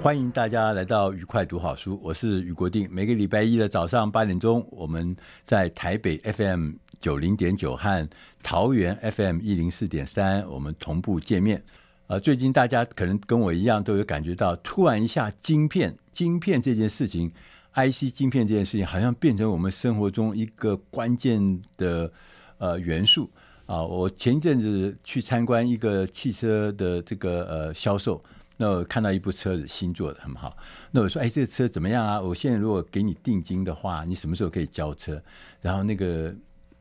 [0.00, 2.88] 欢迎大家来到愉快读好书，我是俞国定。
[2.88, 8.08] 每个礼拜一的早上八点钟，我们在台北 FM 九零点九和
[8.40, 11.60] 桃园 FM 一零四点三，我们同步见面。
[12.06, 17.32] 呃，最近大家可能跟我一样都有感觉到，突然一下，晶片、晶片这件事情
[17.74, 22.10] ，IC 晶片这件事情，好像变成我们生活中一个关键的
[22.58, 23.28] 呃元素
[23.66, 23.86] 啊、呃。
[23.86, 28.22] 我前一阵子去参观一个汽车的这个呃销售。
[28.60, 30.56] 那我看到一部车子新做的很好，
[30.90, 32.20] 那我说：“哎，这个车怎么样啊？
[32.20, 35.22] 我现在如果给你定金的话，你什么时候可以交车？”
[35.62, 36.34] 然后那个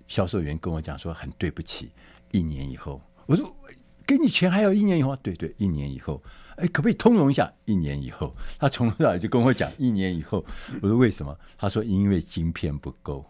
[0.07, 1.91] 销售员跟我讲说：“很对不起，
[2.31, 3.47] 一年以后。”我说
[4.07, 6.21] ：“给你钱还要一年以后？”对对，一年以后。
[6.55, 7.53] 哎，可不可以通融一下？
[7.65, 10.43] 一年以后，他从头到尾就跟我讲一年以后。
[10.81, 13.23] 我说：“为什么？”他说：“因为晶片不够。”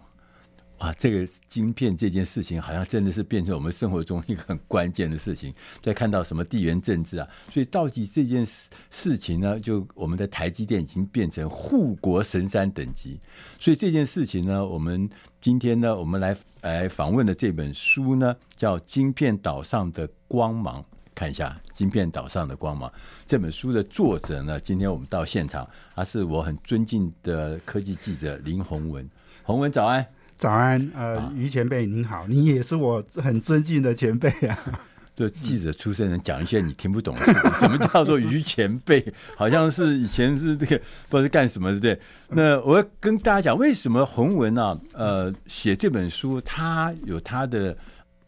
[0.80, 5.52] 哇，这个晶片这件事情好像真的是变成我们生活中一个很关键的事情。
[5.82, 13.20] 再看到什么地缘政治啊，所以到底这件事事情呢，就我们的台积电已经变成护国神山等级。
[13.60, 15.10] 所以这件事情呢，我们
[15.42, 20.82] 今天呢，我们来来访问的这本书呢，叫《晶片岛上的光芒》。
[21.16, 22.88] 看一下《晶片岛上的光芒》
[23.26, 29.10] 这本书的作者呢，今天我们到现场，他是我很尊敬的科技记者林宏文。
[29.42, 30.06] 宏文早安。
[30.38, 34.58] 早安，呃，于前辈您好，您也是我很尊敬的前辈啊。
[35.18, 39.04] 就记者出身人讲一些你听不懂的事情， 什么叫做于前辈？
[39.36, 40.78] 好像是以前是这个
[41.10, 42.00] 不知道是干什么的，对？
[42.30, 47.76] 那我要跟大家讲，为什么洪文啊，呃，写这本书，他有他的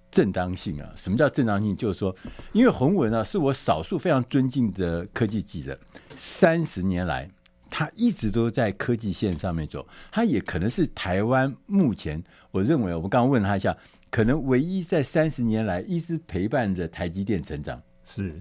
[0.10, 0.90] 正当性啊？
[0.96, 1.78] 什么叫正当性？
[1.78, 2.16] 就是说，
[2.54, 5.80] 因为洪文啊，是我少数非常尊敬的科技记者，
[6.16, 7.30] 三十年来。
[7.70, 12.22] 他一直都在科技线上面走，他也可能是台湾目前，
[12.52, 13.78] 我认为，我刚刚问他一下，
[14.10, 18.34] 可能唯一在三十年来一直陪伴着台积电成长，是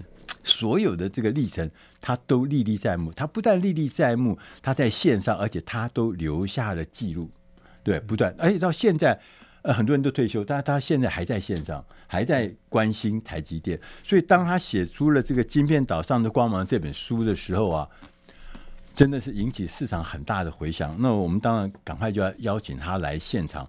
[0.43, 1.69] 所有的这个历程，
[2.01, 3.11] 他都历历在目。
[3.13, 7.29] 他不但历历在目，他在线上，而且他都留下了记录，
[7.83, 9.19] 对，不断，而且到现在，
[9.61, 13.79] 呃，很多人都退休，但是他现在还在线上，还在关心台积电。
[14.03, 17.87] 所以，当他写出了这个《晶片岛上的光芒》这本书的时候啊。
[18.99, 20.93] 真的是引起市场很大的回响。
[20.99, 23.65] 那我们当然赶快就要邀请他来现场。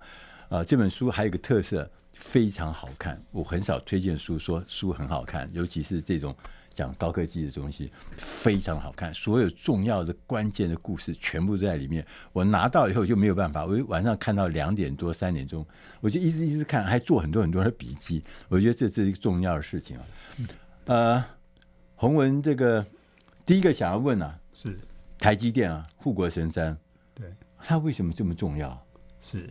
[0.48, 3.22] 呃，这本书还有一个特色，非常好看。
[3.30, 6.34] 我很少推荐书说书很好看，尤其是这种
[6.74, 9.14] 讲高科技的东西，非常好看。
[9.14, 12.04] 所有重要的关键的故事全部在里面。
[12.32, 15.64] 我拿到以后就没有办法，我晚上看到两点多三点钟，
[16.00, 18.20] 我就一直一直看，还做很多很多的笔记。
[18.48, 20.02] 我觉得这这是一个重要的事情啊。
[20.86, 21.24] 呃，
[21.94, 22.84] 洪文这个
[23.46, 24.76] 第一个想要问啊，是。
[25.20, 26.74] 台积电啊，护国神山，
[27.14, 27.26] 对，
[27.62, 28.76] 它为什么这么重要？
[29.20, 29.50] 是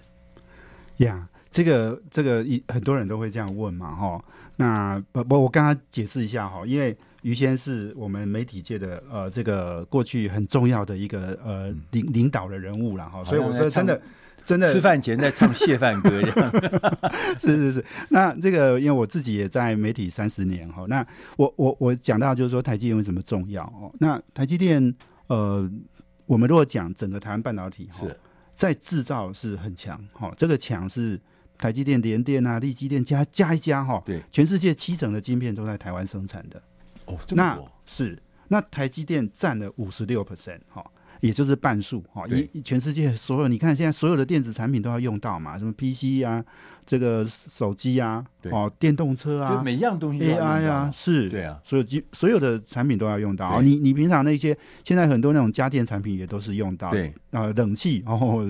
[0.98, 4.26] 呀，yeah, 这个这个一很多人都会这样问嘛，哈。
[4.56, 14.02] 那不不，我刚刚解释一下哈，因为于先是我们媒体界的呃这个过去很重要的一个呃领领导的人物了哈，所以我说真的
[14.44, 16.52] 真的吃饭前在唱谢饭歌这样，
[17.40, 17.86] 是是是。
[18.10, 21.06] 那这个因为我自己也在媒体三十年哈，那
[21.38, 23.94] 我我我讲到就是说台积电为什么重要哦？
[24.00, 24.96] 那台积电。
[25.30, 25.68] 呃，
[26.26, 28.06] 我们如果讲整个台湾半导体哈，
[28.54, 31.20] 在制造是很强哈，这个强是
[31.58, 36.62] 台积电、联电啊、力积电加加一加哈，对，全世界七成的晶片都在台湾生产的。
[37.06, 40.86] 哦，那是那台积电占了五十六 percent 哈。
[41.22, 46.44] 也就是半数哈，一全世界所有你看现在所有的电子产品都要用到嘛，什么 PC 啊，
[46.86, 53.62] 这个手机啊，哦，电动车啊，每样东西 AI 啊，是，对啊，所有机所有的产品都要用到。
[53.62, 58.42] 你你平常那些现在很多那种家电产品也都是用到，对啊，冷气，然后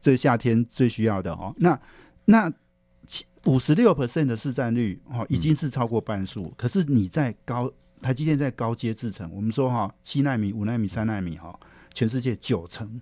[0.00, 1.54] 这夏天最需要的哦。
[1.58, 1.78] 那
[2.26, 2.52] 那
[3.44, 6.44] 五十六 percent 的市占率哦，已经是超过半数。
[6.44, 7.72] 嗯、可是你在高
[8.02, 11.58] 台积电在高阶制程，我们说哈，七纳米、五纳米、三纳米哈，
[11.92, 13.00] 全世界九成，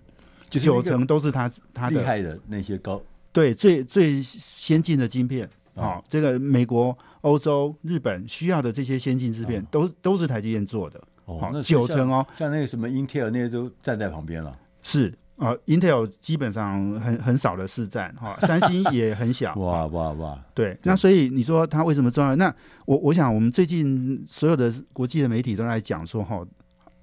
[0.49, 3.01] 就是九成都是他他的厉害的那些高
[3.31, 5.49] 对最最先进的晶片。
[5.75, 10.99] 好、哦，这个美国、欧洲、日本需要的这些先进制片，都、哦、都是台积电做的。
[11.25, 14.57] 哦，那九成哦，像那个什么 Intel 那些都站在旁边了。
[14.81, 19.53] 是啊、呃、，Intel 基本上很很少的市占哈， 三星也很小。
[19.53, 20.43] 哇哇哇！
[20.55, 22.35] 对，那所以你说它为什么重要？
[22.37, 22.51] 那
[22.85, 26.43] 我我想，我们最近所有的国际的媒体都在讲说哈，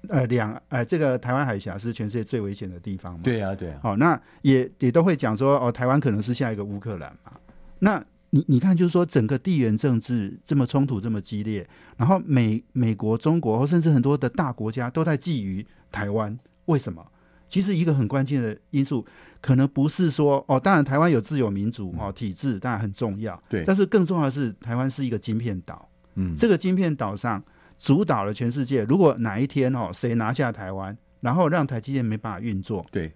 [0.09, 3.19] 呃，两呃，这个台湾海峡是全世界最危险的地方嘛？
[3.23, 3.79] 对啊，对啊。
[3.81, 7.31] 好，那也也都会讲说哦，台湾可能是下一个乌克兰嘛？
[7.79, 11.67] 那你你看，就是说整个地缘政治这么冲突这么激烈，
[11.97, 17.05] 然后美美国、中国甚至很多的大国家都在觊觎台湾，为什么？
[17.47, 19.05] 其实一个很关键的因素，
[19.39, 23.63] 可能不是说哦，当然台湾有自由民主哦体制，当然很重要，对。
[23.65, 27.41] 但是更重要的是，台湾是一个晶片岛，嗯，这个晶片岛上
[27.77, 28.83] 主导了全世界。
[28.83, 33.13] 如果哪一天哦，谁拿下台湾，然后让台积电没办法运作，对，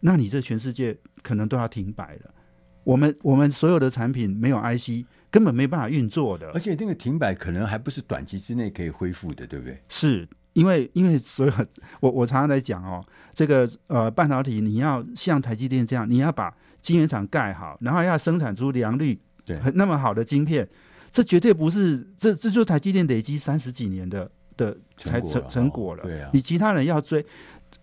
[0.00, 2.34] 那你这全世界可能都要停摆了。
[2.82, 6.50] 我们我们所有的产品没有 IC，根本没办法运作的。
[6.52, 9.78] 而且那个停摆可能还不是短期之内可以恢复的，对不对？
[9.88, 11.52] 是因为因为所有
[12.00, 13.04] 我我常常在讲哦，
[13.34, 20.66] 这个呃半导体你要像台积电这样，你要把晶圆厂盖好，然后要生产出良率对那么好的晶片，
[21.10, 26.02] 这绝对不是这这就是台积电累积三十几年的的才成成果了。
[26.02, 27.24] 对啊，你其他人要追。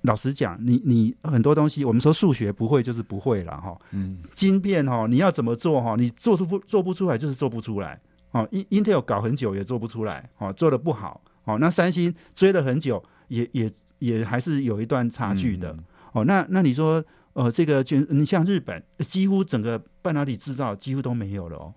[0.02, 3.76] 老实讲，你你很多东西，我们说数学不会就是不会了哈。
[3.92, 5.96] 嗯，晶片哈，你要怎么做哈？
[5.98, 8.00] 你做出不做不出来就是做不出来。
[8.32, 11.22] 哦，Intel 搞很久也做不出来，哦，做的不好。
[11.46, 15.76] 哦，那三星追了很久，也也也还是有一段差距的。
[16.12, 17.04] 哦，那那你说，
[17.34, 21.74] 呃，这个就你像日本，几乎整个半导体制造几乎都没有了哦。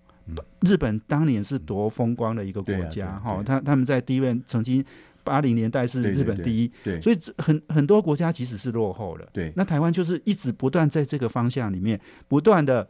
[0.61, 4.85] 日本当年是多风光的一个国家哈，他他们在 DRAM 曾经。
[5.23, 9.29] 八零年代是日本第一，对，所以很很多国家其实是落后的。
[9.35, 12.89] 对，那台湾就是一直不断在这个方向里面不断的，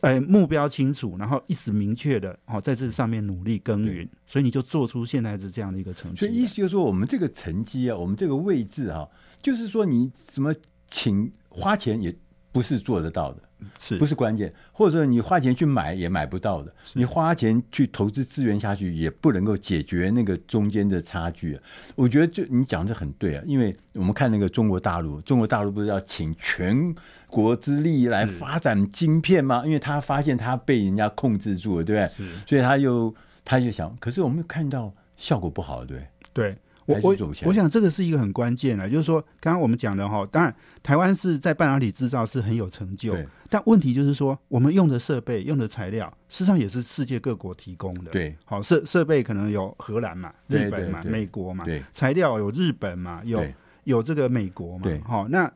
[0.00, 6.20] 呃，目标清楚，然后一直明确的哦，在这上面努力耕耘，所以你就做出现在是这样的一个成绩。
[6.20, 9.06] 所以意思就是说，我们这个成绩啊，我们这个位置啊，
[9.42, 10.54] 就是说你什么
[10.88, 12.14] 请花钱也
[12.54, 13.42] 不是做得到的。
[13.78, 14.52] 是不是关键？
[14.72, 21.62] 或者说你花钱去买也买不到的，你花钱去投资资源下去也不能够解决那个中间的差距啊。
[21.94, 26.94] 我觉得就你讲的很对啊，因为我们看那个中国大陆，中国大陆不是要请全
[27.26, 29.62] 国之力来发展晶片吗？
[29.64, 32.28] 因为他发现他被人家控制住了，对不对？
[32.46, 33.14] 所以他又
[33.46, 36.56] 他就想，可是我们看到效果不好，对对对。
[36.86, 43.16] 我我我想这个是一个很关键的，就是说刚刚我们讲的哈，当然台湾是在半导体制造是很有成就，
[43.48, 48.10] 但问题就是说我们用的设备、用的材料，事实上也是世界各国提供的。
[48.10, 53.42] 对，好设设备可能有荷兰嘛、日本嘛、美国嘛，材料有日本嘛，有
[53.84, 55.50] 有这个美国嘛，好那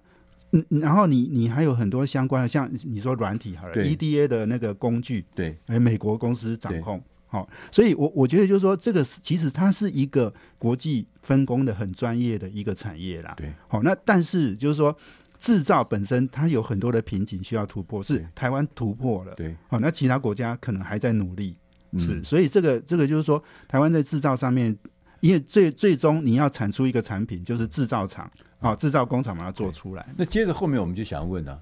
[0.53, 7.03] 嗯，然后你你还有很多相关的，像你说软体好了，EDA 的那个工具，对，哎，美国公司掌控。
[7.31, 13.35] 好，所以我，我我觉得就是说，这个其实它是一个国际分工的很专业的一个产业啦。
[13.37, 14.97] 对，好，那但是就是说，
[15.39, 19.35] 制造本身它有很多的瓶颈需要突破，是台湾突破了。
[19.35, 21.55] 对，好，那其他国家可能还在努力。
[21.99, 24.75] 是，嗯、所以这个这个就是说，台湾在制造上面，
[25.21, 30.15] 因为最最终你要产出一个产品，就是制造厂啊，制造工厂把它做出来。
[30.17, 31.61] 那接着后面我们就想问啊，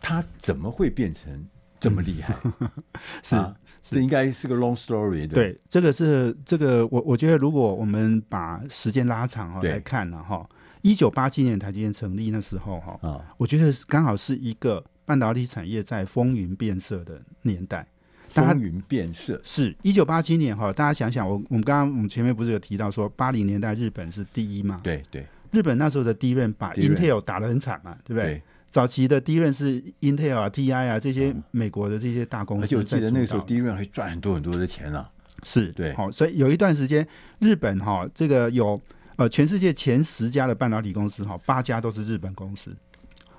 [0.00, 1.44] 它怎么会变成
[1.80, 2.36] 这么厉害？
[3.24, 3.34] 是。
[3.34, 3.52] 啊
[3.92, 5.52] 这应该是个 long story 对。
[5.52, 10.48] 对，这个是这个我我觉得，如果我们把时间拉长哈来看呢哈，
[10.82, 17.86] 一九八七年台积电成立那时候哈，啊，我觉得刚好是一个半导体产业在风云变色的年代。
[18.26, 24.80] 风云变色是一九八七年哈，大家想想，我我们刚刚我们前面不是有提到说，八零年代日本是第一嘛？
[24.82, 28.24] 对对，日本那时候的 DRAM 把 Intel 打得很惨嘛，对不对？
[28.24, 28.42] 对
[28.74, 35.08] 早期的 DRAM 是 Intel 啊、TI 啊这些美国的这些大公司，而且我记得那个时候 DRAM 会赚很多很多的钱啊。
[35.44, 37.06] 是对，好，所以有一段时间，
[37.38, 38.80] 日本哈这个有
[39.14, 42.74] 呃全世界前十家的半导体公司哈，八家都是日本公司。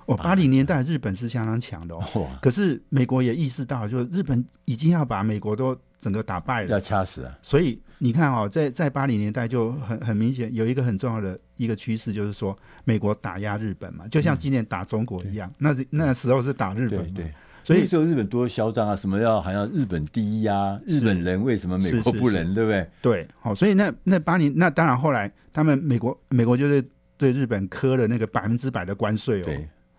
[0.06, 7.38] 哦，八零年代日本是相当强的哦，可是美国也意识到，就日本已经要把美国都整个打败了，要掐死啊。
[7.42, 15.52] 所以你看哦，在在八零年代就很很明显有一个很重要的一个趋势，就是说美国打压日本嘛，就像今年打中国一样。
[15.58, 17.32] 那那时候是打日本，对，
[17.64, 22.88] 所以那时候日本多嚣张啊，什么要好像日本第一啊，日本人为什么美国不能，对不对？
[23.02, 26.84] 对，好，所以那那八零那当然后来他们美国美国就是
[27.16, 29.46] 对日本课了那个百分之百的关税哦。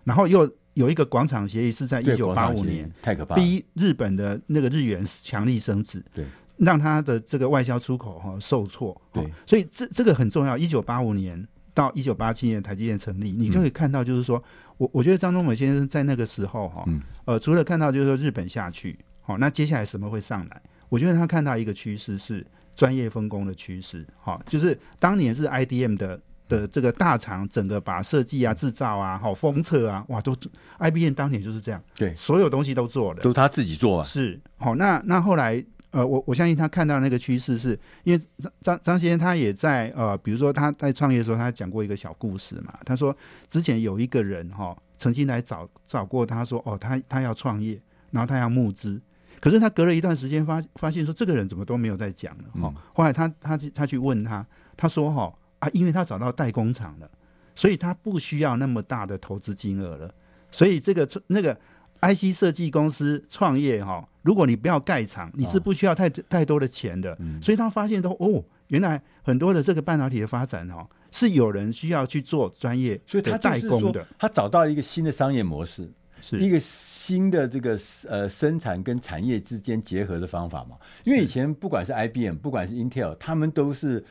[0.07, 6.23] 然后又有一个广场协议是在一九八五年，太可怕，逼日本的那个日元强力升值，对，
[6.55, 10.57] 让他的这个外销出口哈受挫，对，所以这这个很重要。
[10.57, 14.43] 一九八五年到一九八七年台积电成立，你就可以看到，就是说、嗯、
[14.77, 20.61] 我我觉得张忠谋先生在那个时候哈，嗯、呃，除了看到就是说日本下去，好，那接下来什么会上来？
[20.87, 26.17] 我觉得他看到一个趋势是专业分工的趋势，好，就是当年是 IDM 的。
[26.47, 30.35] 的这个大厂，整个把设计啊、制造啊、好封测啊，哇，都
[30.79, 34.03] IBM 当年就是这样，对，所有东西都做的，都他自己做啊。
[34.03, 42.73] 是，好，那那后来，呃，我我相信他看到那个趋势，是因为张张张先生他也在呃，比如说他在创业的时候，他讲过一个小故事嘛。
[42.85, 43.15] 他说
[43.49, 47.79] 之前有一个人哈、哦，曾经来找找过他说，哦，他他要创业，
[48.11, 49.01] 然后他要募资，
[49.39, 52.73] 可是他隔了一段时间发发现说，这个人怎么都没有在讲了哈。
[52.93, 54.45] 后来他他他去问他，
[54.77, 55.23] 他说哈。
[55.23, 57.09] 哦啊，因为他找到代工厂了，
[57.55, 60.13] 所以他不需要那么大的投资金额了。
[60.51, 61.53] 所以这个那个
[62.01, 67.15] IC 设计公司创业哈、哦，如果你不要盖厂，你是不需要太太多的钱的。
[67.19, 74.05] 嗯、所以他发现都哦，原来很多的这个半导体的发展哈、哦，是有人需要去做专业，所以他代工的。
[74.17, 80.77] 他找到一个新的商业模式，是一个新的这个呃生产跟产业之间结合的方法嘛。
[81.03, 84.05] 因为以前不管是 IBM，不管是 Intel，他们都是。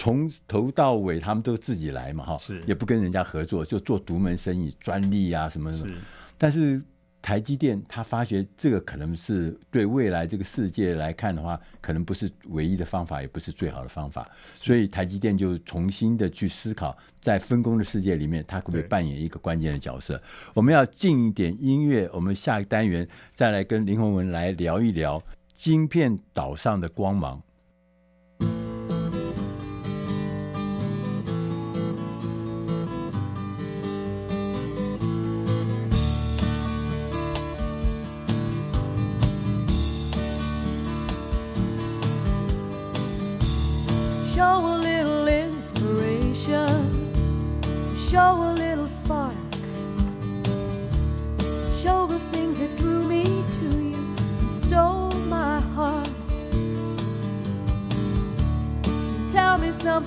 [0.00, 5.88] 从头到尾，他们都自己来嘛，哈，是也不跟人家合作，就做独门生意，专利啊什么什么。
[5.88, 6.00] 是
[6.38, 6.80] 但是
[7.20, 14.30] 台积电他发觉这个可能是对未来这个世界来看的话，可能不是唯一的方法，也不是最好的方法。
[14.54, 20.22] 所以台积电就重新的去思考，在分工的世界里面，它可不可以扮演一个关键的角色？
[20.54, 25.20] 我们要进一点音乐，我们下一个单元再来跟林宏文来聊一聊
[25.56, 27.42] 晶片岛上的光芒。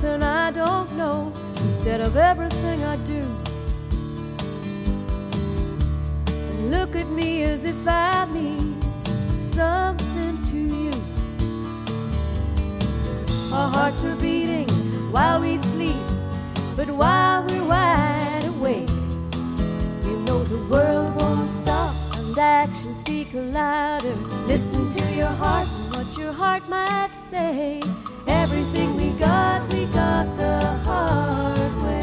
[0.01, 3.21] something I don't know instead of everything I do.
[6.69, 8.81] Look at me as if I mean
[9.35, 10.93] something to you.
[13.53, 14.69] Our hearts are beating
[15.11, 16.03] while we sleep,
[16.75, 18.89] but while we're wide awake,
[20.03, 24.15] we know the world won't stop and actions speak louder.
[24.47, 27.81] Listen to your heart and what your heart might say.
[28.33, 32.01] Everything we got, we got the hard way.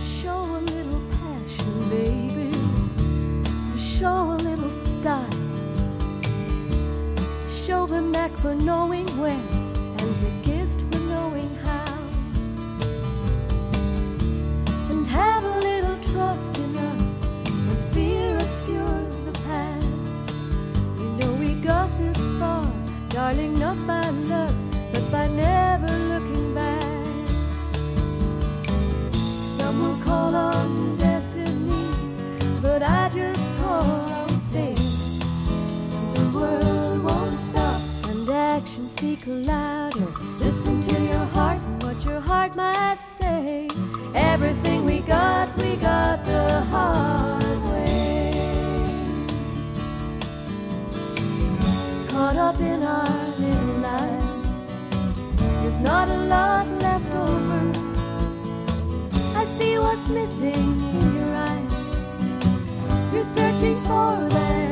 [0.00, 2.52] Show a little passion, baby.
[3.78, 5.38] Show a little style.
[7.48, 9.53] Show the knack for knowing when
[18.64, 19.84] obscures the path.
[20.98, 22.66] You know we got this far,
[23.10, 24.54] darling, not by luck,
[24.92, 27.06] but by never looking back.
[29.12, 31.88] Some will call on destiny,
[32.62, 35.20] but I just call on faith.
[36.14, 40.06] The world won't stop, and actions speak louder.
[40.38, 43.68] Listen to your heart and what your heart might say.
[44.14, 44.83] Everything
[52.74, 54.60] in our little lives.
[55.62, 57.60] There's not a lot left over.
[59.40, 60.66] I see what's missing
[60.98, 61.74] in your eyes.
[63.12, 64.63] You're searching for that.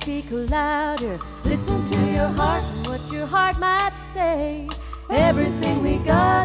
[0.00, 1.18] speak louder.
[1.44, 4.68] Listen to your heart and what your heart might say.
[5.10, 6.39] Everything we got.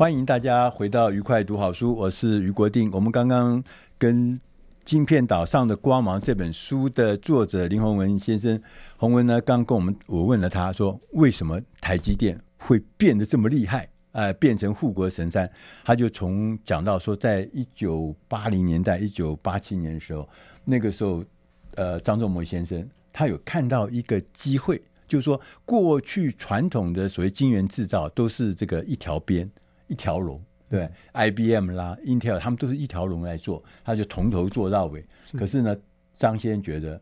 [0.00, 2.90] 欢迎大家回到愉快读好书，我是于国定。
[2.90, 3.62] 我们刚刚
[3.98, 4.32] 跟
[4.82, 8.58] 《晶片岛上的光芒》这本书的作者林宏文先生，
[8.96, 13.86] 宏文呢刚跟我们我问了他说，为什么台积电会变得这么厉害？
[14.12, 15.50] 呃，变成护国神山，
[15.84, 20.26] 他就从讲到说，在一九八零年代、一九八七年的时候，
[20.64, 21.22] 那个时候，
[21.74, 29.46] 呃，张忠谋先生他有看到一个机会，就是说，过去传统的所谓晶圆制造都是这个一条边
[29.90, 35.04] 一条龙，对，IBM 啦、Intel 他们都是一条龙来做，他就从头做到尾。
[35.36, 35.76] 可是呢，
[36.16, 36.98] 张先生觉得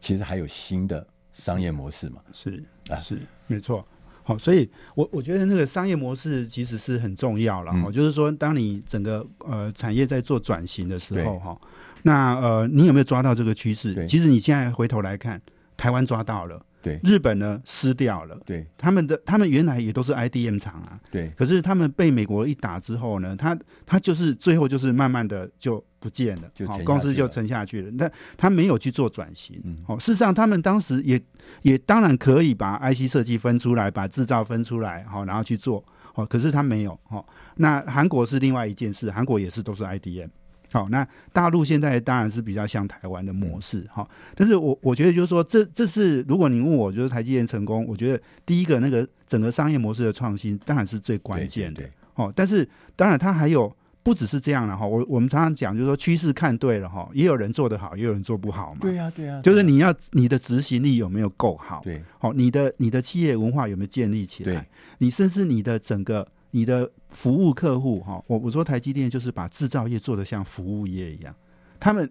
[0.00, 2.22] 其实还有新的商业模式嘛？
[2.32, 3.86] 是啊，是没错。
[4.22, 11.60] 好，所以我我觉得那个商业模式其实是很重要了哈、嗯，就是说，当你整个呃产业在做转型的时候哈，
[12.04, 14.06] 那呃你有没有抓到这个趋势？
[14.06, 15.40] 其实你现在回头来看，
[15.76, 16.64] 台湾抓到了。
[16.82, 18.38] 对，日本呢失掉了。
[18.46, 20.98] 对，他们的他们原来也都是 IDM 厂啊。
[21.10, 27.92] 对，可是他们被美国一打之后呢，他他就是最后就是慢慢的就不见了，就公司就沉下去了。
[27.98, 29.60] 但他没有去做转型。
[29.64, 31.20] 嗯，哦，事实上他们当时也
[31.62, 35.84] 也当然可以把 IC 设计分出来，把制造分出来，好，然后去做。
[36.14, 36.98] 哦，可是他没有。
[37.08, 37.24] 哦，
[37.56, 40.28] 那韩国是另外一件事，韩国也是都是 IDM。
[40.72, 51.82] 好，那大陆现在当然是比较像台湾的模式哈，但是我我觉得就是说，这这是如果你问我，就是台积电成功，我觉得第一个那个整个商业模式的创新当然是最关键的。
[52.14, 58.78] 哦，但是当然它还有不只是这样了哈，我我们常常讲就是说趋势看对了哈，也有人做得好，也有人做不好嘛。
[58.82, 61.80] 对呀对呀，就是你要你的执行力有没有够好？
[61.82, 64.68] 对，好，你的你的企业文化有没有建立起来？
[64.98, 66.26] 你甚至你的整个。
[66.52, 71.34] 你的服务客户哈，我我说台积电就是把制造业做得像服务业一样，
[71.78, 72.08] 他们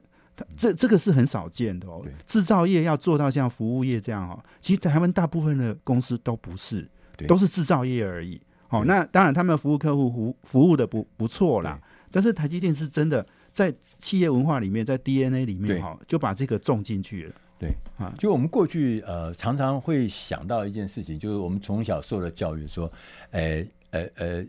[0.57, 2.05] 这这个是很少见的哦。
[2.25, 6.87] 制造业要做到像服务业这样哦，其实台湾大部分的公司都不是，
[7.27, 8.39] 都是制造业而已。
[8.67, 11.79] 好，那当然他们服务客户服服务的不不错啦，
[12.11, 17.33] 但是台积电是真的在企业文化里面，在 DNA 里面哈，就把这个种进去了。
[17.57, 22.91] 对啊，就我们过去呃常常会想到一件事情，就是我们从小受的教育说，
[23.31, 23.65] 诶。
[23.91, 24.45] 呃呃呃，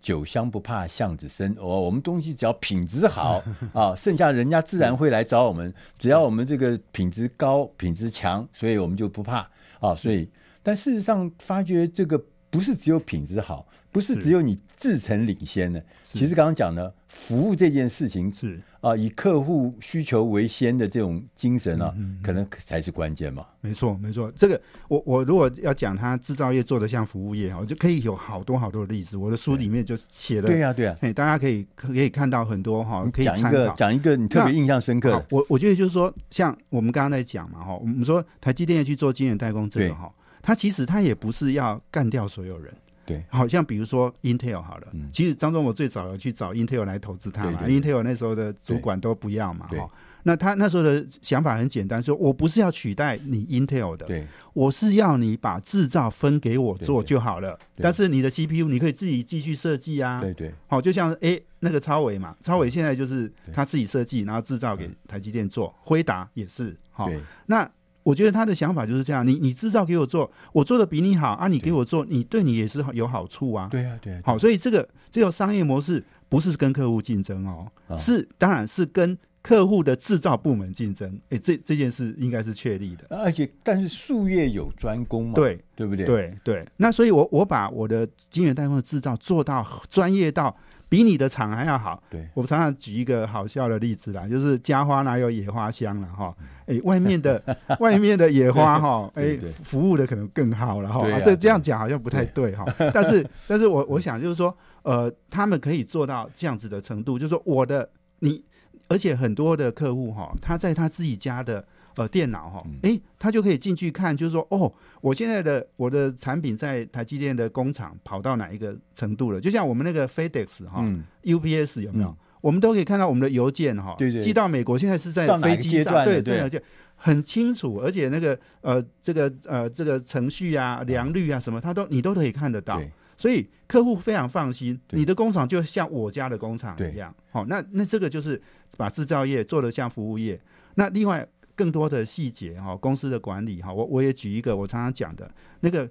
[0.00, 3.40] 酒香不怕巷子深哦，我们东西只要品质好
[3.72, 5.72] 啊，剩下人家自然会来找我们。
[5.96, 9.94] 只要我们这个品质高、品质强，所以我们就不怕啊。
[9.94, 10.28] 所以，
[10.62, 15.84] 但事实上发觉这个不是只有品质好，不是只有你自成领先的。
[16.02, 18.60] 其实刚刚讲的服务这件事情是。
[18.82, 23.46] 啊，以客户需求为先的这种精神啊，嗯嗯嗯，可能才是关键嘛。
[23.60, 24.28] 没错，没错。
[24.34, 29.16] 这个我我如果要讲它制造业做得像服务业，我就可以有好多好多的例子。
[29.16, 30.48] 我的书里面就写了。
[30.48, 30.96] 对呀，对呀。
[31.00, 33.24] 哎，大家可以可以看到很多哈，可以。
[33.24, 35.24] 讲一个，讲一个你特别印象深刻。
[35.30, 42.74] 我我觉得就是说，像我们刚刚在讲嘛哈，我们说台积电去做晶圆代工这个哈，它其实它也不是要干掉所有人。
[43.12, 49.90] 对，好像比如说 Intel 好了，嗯、其实张忠谋最早有去找 Intel 来投资他嘛，Intel 那时候的主管都不要嘛，哈，
[50.24, 67.08] 那他那时候的想法很简单，说我不是要取代你 Intel 的，对，我是要你把制造分给我做就好了，但是你的 CPU 你可以自己继续设计啊，对对，好，就像哎那个超伟嘛，超伟现在就是他自己设计，然后制造给台积电做，辉达也是，好，
[67.46, 67.70] 那。
[68.02, 73.68] 我觉得他的想法就是这样，你你制造给我做，我做的比你好啊，你给我做，你对你也是有好处啊。
[73.70, 74.20] 对啊，对啊。
[74.24, 81.20] 好，所以这个这个商业模式不是跟客户竞争哦，哦是当然是跟客户的制造部门竞争。
[81.30, 83.06] 哎，这这件事应该是确立的。
[83.10, 86.04] 而且，但是术业有专攻嘛，对对不对？
[86.06, 86.68] 对对。
[86.76, 90.56] 那所以我我把我的晶圆代工的制造做到专业到。
[90.92, 92.02] 比你的厂还要好。
[92.10, 96.36] 对，我常常举一个好笑的例子啦，就是家花哪有野花香了哈？
[96.66, 97.42] 哎、欸，外面的
[97.80, 101.10] 外面的野花哈，哎、欸，服务的可能更好了哈。
[101.10, 102.66] 啊，这这样讲好像不太对哈。
[102.92, 108.44] 但是， 但是我我想就是说，呃，他们可以做到这样子的程度，就是说我的你，
[108.88, 111.64] 而且很多的客户哈，他在他自己家的。
[111.96, 119.40] 呃，电脑哈，哎、欸，他就可以进去看，就是说，哦，我现在的我的产品在台积电的工厂跑到哪一个程度了？
[119.40, 122.16] 就像我们那个 FedEx 哈、嗯、，UPS 有没有、嗯？
[122.40, 126.62] 我们都可以看到我们的邮件哈，寄到美国，现在是在飞机上，对对，对
[126.96, 132.80] 很清楚，而且那个呃，这个呃，这个程序啊、良率啊什么，他都你都可以看得到，
[133.18, 134.80] 所以客户非常放心。
[134.90, 138.40] 你的工厂就像我家的工厂一样，好，那那这个就是
[138.78, 140.40] 把制造业做得像服务业。
[140.76, 141.28] 那另外。
[141.62, 145.88] 更多的细节哈，公司的管理哈，我我也举一个我常常讲的那个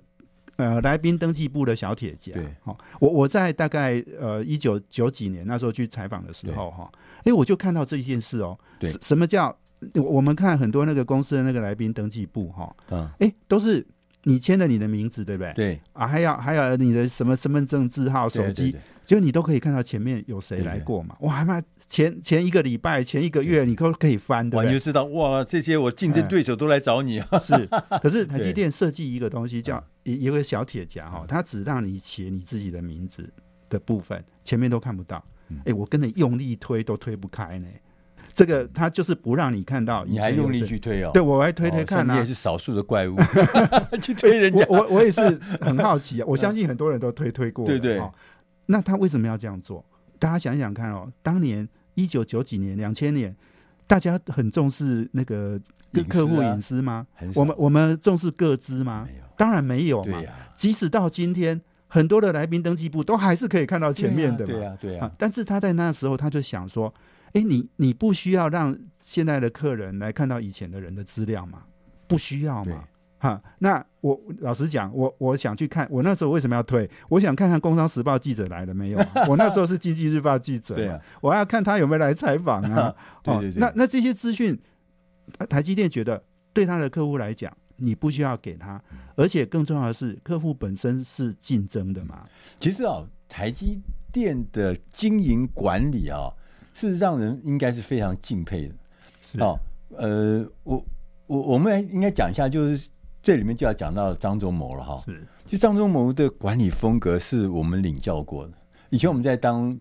[0.58, 8.90] 呃来宾登记簿的小铁夹，好，我我在大概呃一九九几年那时候去采访的时候哈，哎、欸、我就看到这件事哦，对。
[9.02, 9.58] 什么叫
[9.96, 13.88] 我们看很多那个公司的那个来宾登记簿哈，嗯，哎、欸、都是
[14.24, 15.54] 你签了你的名字，对不对？
[15.54, 21.16] 对啊，还有还有你的什么身份证字号、手机，就你都可以看到前面有谁来过嘛。
[21.22, 24.72] 哇，妈，前前一个礼拜、前一个月，你都可以翻，对不对？
[24.72, 27.28] 你就知道哇，这些我竞争对手都来找你啊。
[27.32, 27.70] 嗯、是，
[28.02, 33.28] 可是台积电设计一个东西叫一一个小铁夹哈，它只让你写你自己的名字
[33.70, 35.24] 的部分，前面都看不到。
[35.66, 37.68] 哎、我跟你用力推都推不开呢。
[38.34, 41.12] 这个他就是不让你看到，你还用力去推哦？
[41.14, 42.14] 对，我还推推看啊。
[42.14, 43.18] 你也是少数的怪物，
[44.02, 44.66] 去推人家。
[44.70, 45.22] 我我，我也是
[45.60, 47.66] 很好奇啊， 我相信很多人都推推过。
[47.66, 48.02] 对对。
[48.68, 49.84] 那他为什么要这样做？
[50.18, 53.36] 大家想想看哦，当年一九九几年、两千年，
[53.86, 55.60] 大家很重视那个
[55.92, 57.06] 跟客户隐私吗？
[57.36, 59.08] 我们我们重视各资吗？
[59.36, 60.22] 当然没有嘛。
[60.56, 64.54] 即使到今天，很多的来宾登记簿都还是可以看到前面的嘛。
[64.54, 65.12] 对呀对呀。
[65.18, 66.94] 但是他在那时候，他就想说。
[67.34, 71.64] 哎，你你不需要让现在的客人来看到以前的人的资料吗？
[72.08, 72.84] 不需要嘛？
[73.20, 76.90] 哈，那我老实讲，我我想去看，我那时候为什么要退？
[77.08, 79.00] 我想看看《工商时报》记者来了没有？
[79.30, 82.94] 我那时候是《经济日报》记者，对啊，我要看他有没有来采访啊。
[83.24, 84.60] 对对对，那那这些资讯，
[85.48, 88.82] 台积电觉得对他的客户来讲，你不需要给他，
[89.16, 92.28] 而且更重要的是，客户本身是竞争的嘛。
[92.60, 93.80] 其实啊，台积
[94.12, 96.34] 电的经营管理啊。
[96.74, 98.76] 是让人应该是非常敬佩的，
[99.22, 99.60] 是哦，
[99.98, 100.84] 呃，我
[101.28, 102.90] 我我们来应该讲一下，就是
[103.22, 105.04] 这里面就要讲到张忠谋了哈。
[105.06, 108.54] 是，其实张忠谋的管理风格是我们领教过的。
[108.90, 109.78] 以前我们在当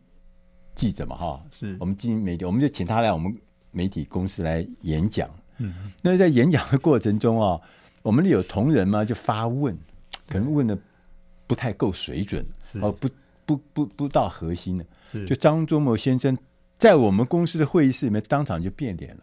[0.75, 3.35] 记者嘛，哈，是我们经营媒体，我们就请他来我们
[3.71, 5.29] 媒体公司来演讲。
[5.59, 7.61] 嗯，那在演讲的过程中啊，
[8.03, 9.77] 我们有同仁嘛，就发问，
[10.29, 10.77] 可能问的
[11.47, 12.45] 不太够水准，
[12.83, 13.09] 哦，不
[13.47, 16.37] 不不不到核心的，是就张忠谋先生。
[16.81, 19.23] 在我们公司的会议室里面，当场就变脸了，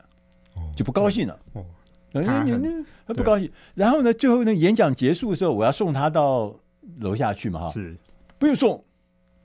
[0.76, 1.38] 就不高兴了。
[1.54, 1.66] 哦，
[2.14, 3.52] 你你他不高兴。
[3.74, 6.56] 然后呢，最后呢，演讲结束的时候，我要送他到
[7.00, 7.98] 楼下去嘛，哈，是
[8.38, 8.84] 不用送。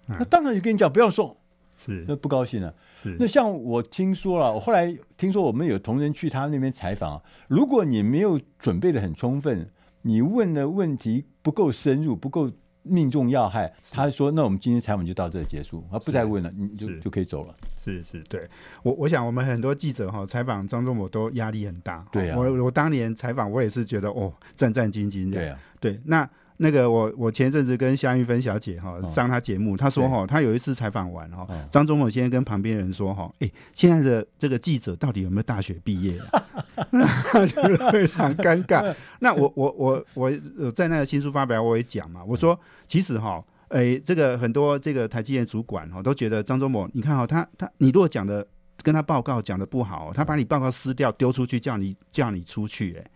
[0.07, 1.35] 那当场就跟你讲不要送，
[1.79, 2.75] 是那不高兴了。
[3.03, 9.70] 是那像我听说了，我后来听说我们有同仁去他那边采访，如果你没有准备的很充分，
[10.03, 12.51] 你问的问题不够深入，不够。
[12.83, 18.49] 命中要害，他说：“那我们今天采访就到这结束，啊，不再问了，你就就可以走了。”是是，对
[18.83, 22.07] 我我想我们很多记者哈采访张忠谋都压力很大。
[22.12, 25.37] 对啊，我我当年采访我也是觉得哦战战兢兢的。
[25.37, 26.29] 对啊，对那。
[26.62, 36.44] 那个我我前阵子跟夏玉芬小姐哈上她节目，她说哈，她有一次采访完哈，张忠谋先生跟旁边人说哈，哎，现在的这个记者到底有没有大学毕业啊？
[37.44, 38.94] 就是非常尴尬。
[39.18, 48.46] 那我我我我在那个新书发表我也讲嘛，我说其实哈，哎，这个很多这个台积电主管哈都觉得张忠谋，你看哈，他他你如果讲的
[48.85, 53.11] 跟他报告讲的不好，他把你报告撕掉丢出去，叫你叫你出去，哎。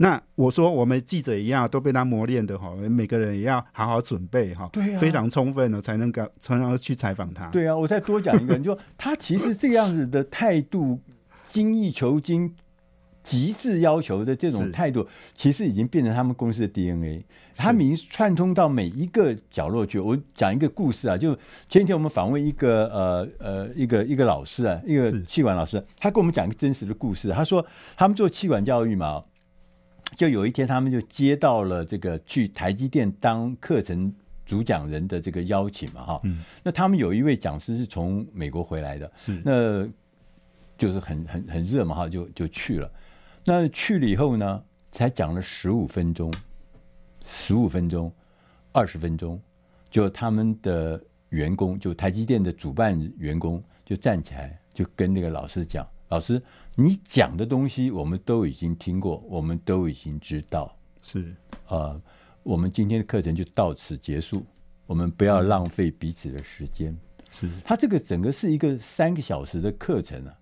[0.00, 7.48] 那我说，我们记者一样都被他磨练的哈，每个人也要好好准备哈，对啊，非常充分的才能够才能去采访他。
[7.48, 11.00] 对啊，我再多讲一个，你说他其实这样子的态度，
[11.48, 12.54] 精益求精、
[13.24, 17.24] 极致要求的这种态度，其实已经变成他们公司的 DNA。
[17.56, 19.98] 他们已经串通到每一个角落去。
[19.98, 21.34] 我讲一个故事啊，就
[21.68, 27.30] 前几天我们访问一个呃呃一个一个老师啊，一个气管老师，他跟我们讲一个真实的故事。
[27.30, 29.24] 他说他们做气管教育嘛。
[30.16, 34.12] 就有一天，他们就接到了这个去台积电当课程
[34.44, 36.20] 主讲人的这个邀请嘛，哈。
[36.24, 36.42] 嗯。
[36.62, 39.40] 那他们有一位讲师是从美国回来的，是。
[39.44, 39.86] 那
[40.76, 42.90] 就是很很很热嘛，哈，就就去了。
[43.44, 46.32] 那去了以后呢，才讲了十五分钟，
[47.24, 48.12] 十五分钟，
[48.72, 49.40] 二十分钟，
[49.90, 56.42] 就他们的员工，就台积电的主办员工，就站起来，就跟那个老师讲，老师。
[56.80, 60.72] 你讲的东西我们都已经听过，我们都已经知道。
[61.02, 61.34] 是
[61.66, 62.02] 啊、呃，
[62.44, 64.46] 我们今天的课程就到此结束，
[64.86, 66.96] 我们不要浪费彼此的时间。
[67.32, 70.38] 是，他这个整个是一个三个小时的课程啊，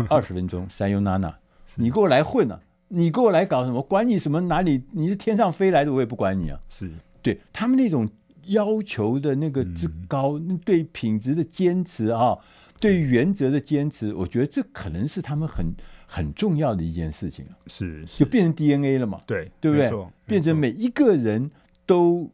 [0.10, 1.34] 二十分钟，三优娜娜，
[1.76, 3.80] 你给我来混啊，你给我来搞什么？
[3.80, 4.84] 管你什么哪里？
[4.92, 6.60] 你是天上飞来的，我也不管你啊。
[6.68, 8.06] 是，对他们那种
[8.46, 12.38] 要求的那个之高，嗯、对品质的坚持啊。
[12.78, 15.74] 对原则的坚持，我觉得这可能是他们很
[16.06, 19.18] 很重要的一件事情是，是，就变成 DNA 了嘛？
[19.26, 19.90] 对，对不对？
[20.26, 21.50] 变成每一个人
[21.86, 22.30] 都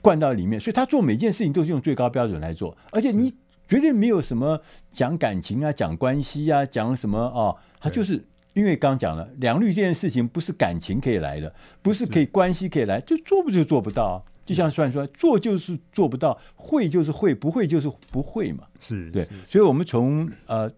[0.00, 3.30] 灌到里面，所以他做每件事情都是用最高标准来做，而且你
[3.68, 4.58] 绝对没有什么
[4.90, 8.24] 讲感情啊、讲关系啊、讲什么啊，他就是
[8.54, 14.16] 因为刚讲了良率这件事情不是感情可以来的，不是可以关系可以来，就做不就做不到啊。
[14.48, 18.64] 就像算说，做就是做不到，会就是会，不会就是不会嘛。
[18.80, 20.72] 是对，是所以我们从呃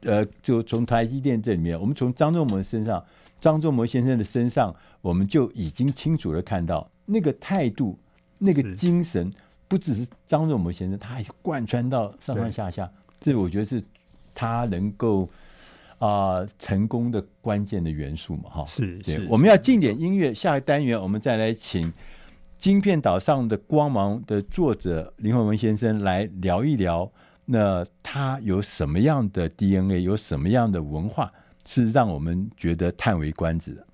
[0.00, 3.00] 呃，就从台积电这里面，我们从张仲谋身上
[3.40, 7.96] 张仲谋先生的身上，我们就已经清楚的看到那个态度、
[8.38, 9.32] 那个精神，
[9.68, 12.90] 不只是张仲谋先生，他还贯穿到上上下下。
[13.20, 13.80] 这我觉得是
[14.34, 15.30] 他能够
[15.98, 18.64] 啊、呃、成功的关键的元素嘛，哈。
[18.66, 21.92] 是，对，是我们要进点音乐，下个单元我们再来请。
[22.64, 27.12] 芯片岛上的光芒的作者林慧文先生来聊一聊，
[27.44, 31.30] 那他有什么样的 DNA，有什么样的文化，
[31.66, 33.86] 是让我们觉得叹为观止的。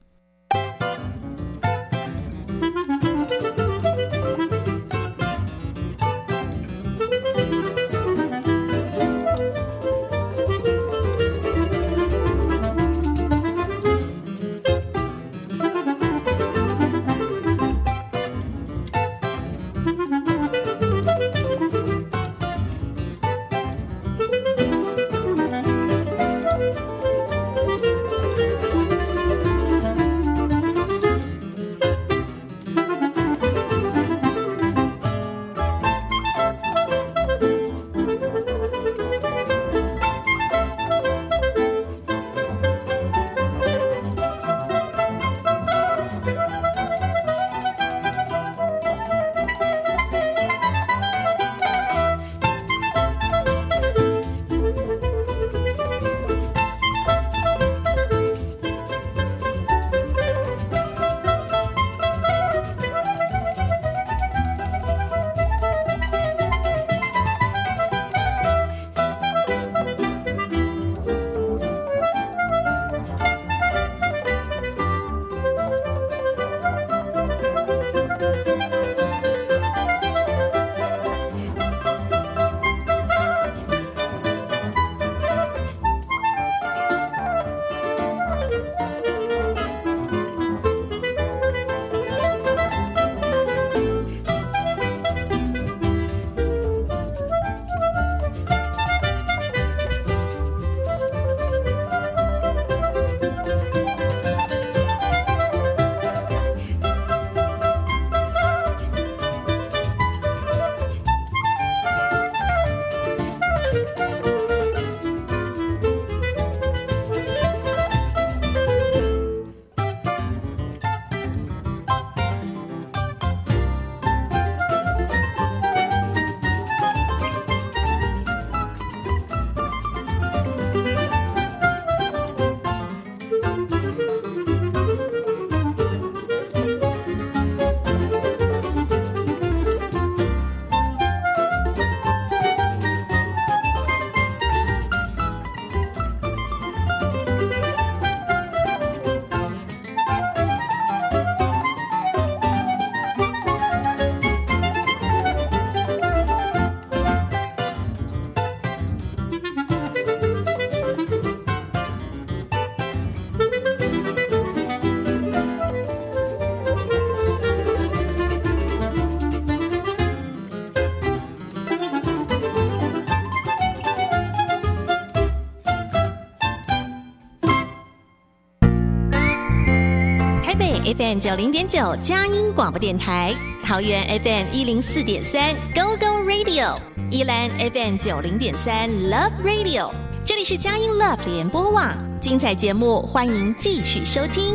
[181.00, 183.34] FM 九零点九佳音广播电台，
[183.64, 186.78] 桃园 FM 一零四点三 Go Go Radio，
[187.10, 189.90] 宜兰 FM 九零点三 Love Radio，
[190.22, 194.54] 这里是佳音 Love 联播网，精彩节目欢迎继续收听。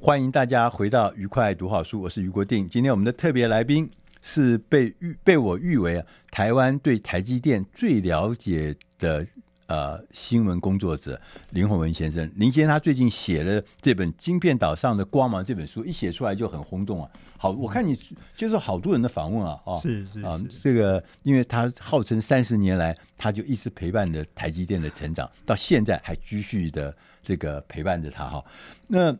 [0.00, 2.66] 欢迎大家回到愉快读好书，我是于国定。
[2.70, 3.86] 今天我们的特别来宾
[4.22, 9.26] 是被誉被我誉为台湾对台积电最了解的。
[9.66, 17.10] 呃，新闻工作者林宏文先生，林先生他最近写了这本《晶片岛上的光芒》这本书，一写出来就很轰动啊。
[17.38, 17.98] 好，我看你
[18.36, 28.44] 接受好多人的访问啊，哦，是是啊，这个因为他号称三十年来他就一直陪伴着台积电的成长，到现在还继续的这个陪伴着他哈。
[28.86, 29.16] 那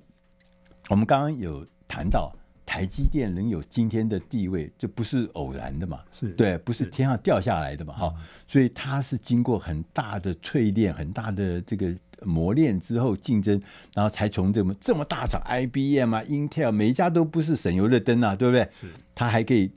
[0.89, 2.31] 我们刚刚有谈到。
[2.66, 6.00] 台积电能有今天的地位，这不是偶然的嘛？
[6.12, 7.92] 是对，不是天上掉下来的嘛？
[7.94, 8.14] 哈，
[8.48, 13.61] 所以它是经过很大的淬炼、很大的这个磨练之后竞争，
[13.94, 18.62] 然后才从这么这么大厂 IBM 啊、Intel 每一家都不是省油的灯啊，对不对？
[18.81, 19.70] 是，它还可以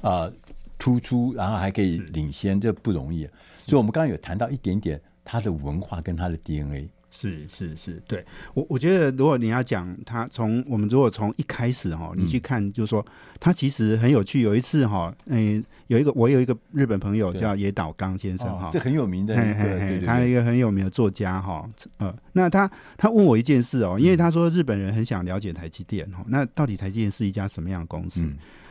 [0.00, 0.32] 啊、呃、
[0.78, 3.28] 突出，然后还可以领先，这不容易。
[3.66, 6.88] 所以，我们刚刚有谈到一点点它的文化跟它的 DNA。
[7.20, 13.04] 是是是，对我我觉得，如果你要讲他从我们如果从一开始哈，你去看，就是说
[13.40, 14.40] 他其实很有趣。
[14.42, 28.24] 有一次哈，嗯，有一个我有一个日本朋友叫野岛刚先生哈，这很有名的，对对，他一个很有名的作家哈，呃，那他他问我一件事哦，因为他说日本人很想了解台积电哈，那到底台积电是一家什么样的公司？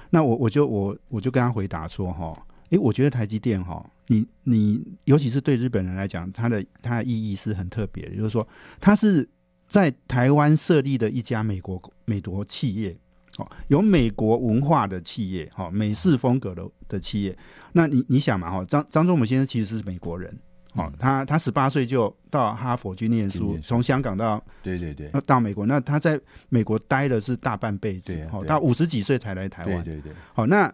[0.09, 2.33] 那我我就我我就跟他回答说哈。
[2.69, 8.47] 诶，我觉得台积电哈，你你尤其是对日本人来讲，它的它的意义是很特别的，就是说
[8.79, 9.27] 它是
[9.67, 12.97] 在台湾设立的一家美国美国企业，
[13.37, 17.37] 哦，有美国文化的企业，哈，美式风格的的企业。
[17.73, 20.33] 那你你想嘛，哈，张张忠谋先生其实是美国人，
[20.73, 30.73] 哦，他他十八岁就到哈佛去念书，从香港到对对对到美国，那他在美国待的是大半辈子，哦，到五十几岁才来台湾，对对对，好那。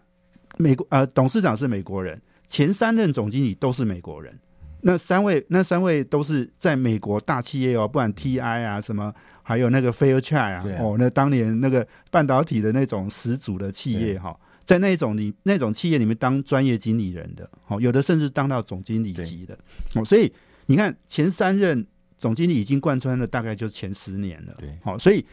[0.56, 2.16] 美国呃，董事长是美国人，
[2.48, 4.38] 前三任总经理都是美国人。
[4.86, 9.10] 那三位那三位都是在美国大企业哦，不管 TI 啊什么，
[9.42, 19.58] 还有那个 Fairchild 啊，啊哦，那当年那个半导体的那种始祖的企业哈，在那种你那种企业里面当专业经理人的，哦，有的甚至当到总经理级的
[19.94, 20.04] 哦。
[20.04, 20.30] 所以
[20.66, 21.86] 你看前三任
[22.18, 25.24] 总经理已经贯穿了大概就前十年了，对，好，所以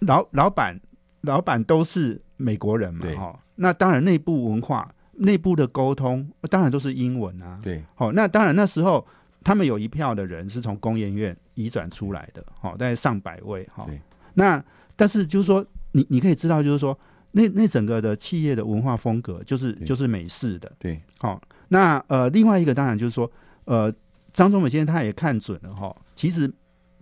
[0.00, 0.78] 老老板
[1.22, 3.38] 老板都是美国人嘛，哈。
[3.54, 7.58] 那当然，内部文化、内部的沟通，当然都是英文啊。
[7.62, 9.06] 对，好，那当然那时候
[9.42, 13.86] 他们有一票的人是从工研院移转出来的，好，大概上百位，哈。
[14.34, 14.62] 那
[14.94, 16.96] 但是就是说，你你可以知道，就是说，
[17.32, 20.70] 那那整个的企业的文化风格，就是就是美式的。
[20.78, 23.30] 对，好，那呃，另外一个当然就是说，
[23.64, 23.92] 呃，
[24.32, 26.52] 张忠谋先生他也看准了哈，其实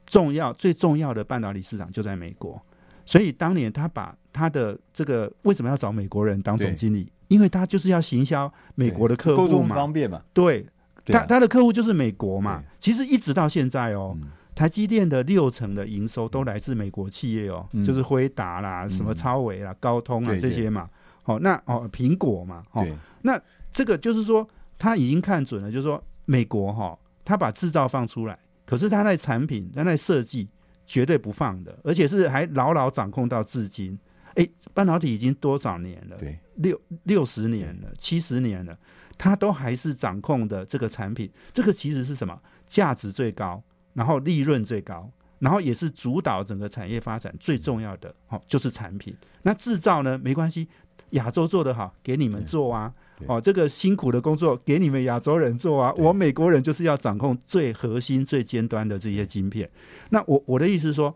[0.07, 2.61] 重要最重要的半导体市场就在美国，
[3.05, 4.15] 所以当年他把。
[4.33, 7.11] 他的这个为什么要找美国人当总经理？
[7.31, 10.21] 因为他就是要行销美国的客户嘛，方便嘛。
[10.33, 10.67] 对，
[11.07, 12.61] 他他的客户就是美国嘛。
[12.81, 14.17] 其实一直到现在哦，
[14.53, 20.91] 台积电的六成的营收都来自美国企业哦，就是辉达啦、什么超微啦、高通啊这些嘛。
[21.23, 22.85] 好，那哦苹果嘛，哦，
[23.23, 23.41] 那
[23.71, 30.49] 这个就是说他已经看准了，就是说美国哈，他把制造放出来，可是他在产品、他在设计
[30.85, 33.97] 绝对不放的，而且是还牢牢掌控到至今。
[34.37, 36.17] 哎，半导体已经多少年了？
[36.17, 38.79] 对，六六十年了，七十年了，
[39.19, 41.31] 它都还是掌控的这个产品。
[41.53, 42.41] 这个其实是什么？
[42.67, 43.61] 价值最高，
[43.93, 48.15] 然后利润最高，然后也是主导整个产业发展最重要的。
[48.29, 49.13] 哦，就是产品。
[49.43, 50.17] 那制造呢？
[50.17, 50.69] 没关系，
[51.11, 52.95] 亚洲做得好，给你们做啊。
[53.27, 55.93] 哦，这个辛苦的工作给你们亚洲人做啊。
[55.97, 59.69] 我美国人就是要掌控最核心、最尖端的这些晶片。
[60.09, 61.13] 那我我的意思是说，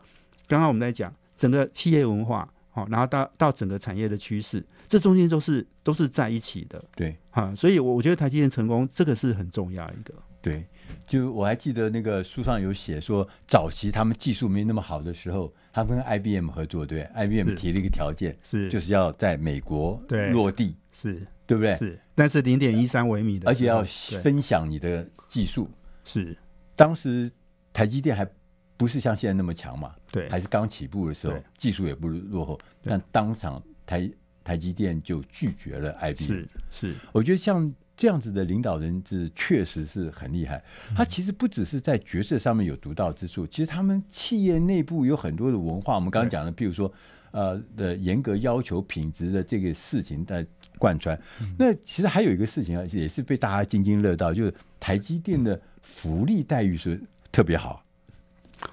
[0.48, 2.48] 刚刚我们在讲整个企业文化。
[2.74, 6.84] 好，然后到到整个产业的趋势，这中间都是都是在一起的。
[6.96, 10.12] 对，哈，所以，我我觉得台积电成功，这个是很重要一个。
[10.42, 10.66] 对，
[11.06, 21.76] 就我还记得那个书上有写说，早期他们技术没那么好的时候，他们跟 IBM 合作，对，IBM 提了一个条件，是就是要在美国落地，是对不对？
[21.76, 23.84] 是，但是零点一三微米的，而且要
[24.20, 25.70] 分享你的技术。
[26.04, 26.36] 是，
[26.74, 27.30] 当时
[27.72, 28.28] 台积电还。
[28.76, 29.94] 不是像现在那么强嘛？
[30.10, 32.58] 对，还是刚起步的时候，技术也不落后。
[32.82, 34.10] 但当场台
[34.42, 36.26] 台积电就拒绝了 IBM。
[36.26, 40.62] 是是，我觉得像这样子的领导人，是确实是很厉害。
[40.96, 45.94] 他其实不只是在决策上面有独到之处，其实他们企业内部有很多的文化。
[45.94, 46.92] 我们刚刚讲的，比如说
[47.30, 50.44] 呃的严格要求品质的这个事情在
[50.78, 51.16] 贯穿。
[51.56, 57.84] 那其实还有一个事情啊，也是被大家津津乐道，就是台积电的福利待遇是特别好。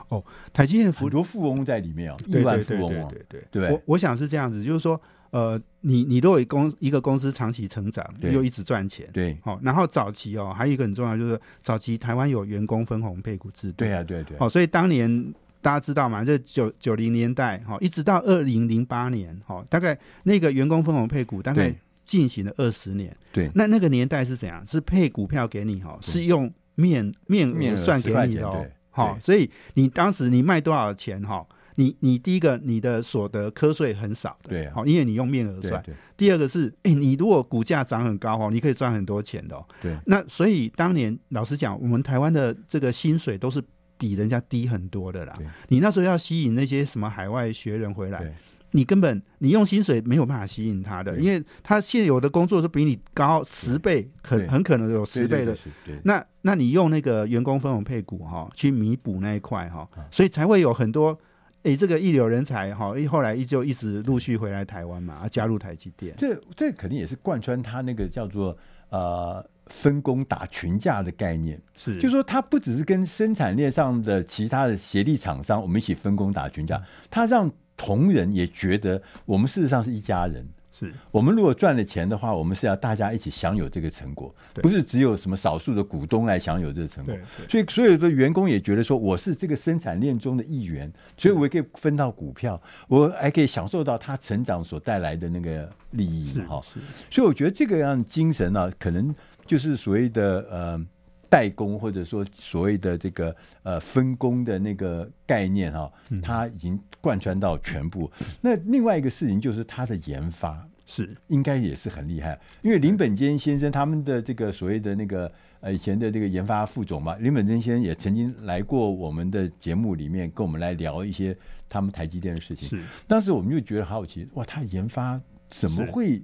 [0.10, 0.24] 哦，
[0.54, 5.00] 台积电很多富翁在里面啊，亿万富翁啊，对对对对，我我想是这样子，就是说，
[5.32, 21.74] 呃，你你如果公一个公司长期成长，又一直赚钱，对，好，然后早期哦，还有一个很重要，就是早期台湾有员工分红配股制度，对啊，对对，好，所以当年大家知道嘛，这九九零年代哈，一直到二零零八年哈，大概那个员工分红配股大概
[22.04, 24.66] 进行了二十年，对，那那个年代是怎样？
[24.68, 28.66] 是配股票给你哈，是用面面面算给你的哦。
[28.92, 31.46] 好，所以你当时你卖多少钱哈？
[31.76, 35.84] 你你第一个你的所得科税很少的，对，好，因为你用面额算。
[36.18, 39.58] 第二个是，哎、欸，你如果股价涨很高哦，你可以赚很多钱的。
[39.82, 43.64] 对，那所以当年老实讲，我们台湾的这个薪水都是
[43.98, 45.36] 比人家低很多的啦。
[45.70, 48.36] 你那时候要吸引那些什么海外学人回来。
[48.72, 55.56] 你根本你用薪水没有办法吸引他的，因为他现有的工作是比你高十倍，很很可能有十倍的。
[56.04, 61.18] 那那你用那个员工分红配股哈，去弥补那一块哈，所以才会有很多
[61.64, 66.16] 诶这个一流人才哈，后来依旧一直陆续回来台湾嘛，加入台积电。
[66.18, 68.58] 这这肯定也是贯穿他那个叫做
[68.90, 80.48] 呃分工打群架的概念，是，就是说他不只是跟生产链上的其他的协力厂商，我们一起分工打群架，他让同仁也觉得我们事实上是一家人。
[80.74, 87.14] 是我们如果赚了钱的话，我们是要大家一起享有这个成果，不是只有什么少数的股东来享有这个成果。
[87.50, 96.62] 所以所有的员工也觉得说，我是这个生产链中的一员，所以我也可以分到股票，我还可以享受到他成长所带来的那个利益哈。
[97.10, 99.14] 所以我觉得这个样精神呢、啊，可能
[99.46, 100.86] 就是所谓的呃
[101.32, 108.12] 代工，或者说所谓的这个呃分工的那个概念哈、啊，它已经贯穿到全部。
[108.42, 110.68] 那另外一个事情就是它的研发。
[110.88, 121.38] 是应该也是很厉害，因为林本坚先生他们的这个所谓的那个呃以前的这个研发副总嘛，林本坚先生也曾经来过我们的节目里面跟我们来聊一些
[121.70, 122.68] 他们台积电的事情。
[122.68, 125.18] 是，当时我们就觉得好奇，哇，他研发
[125.50, 126.22] 怎么会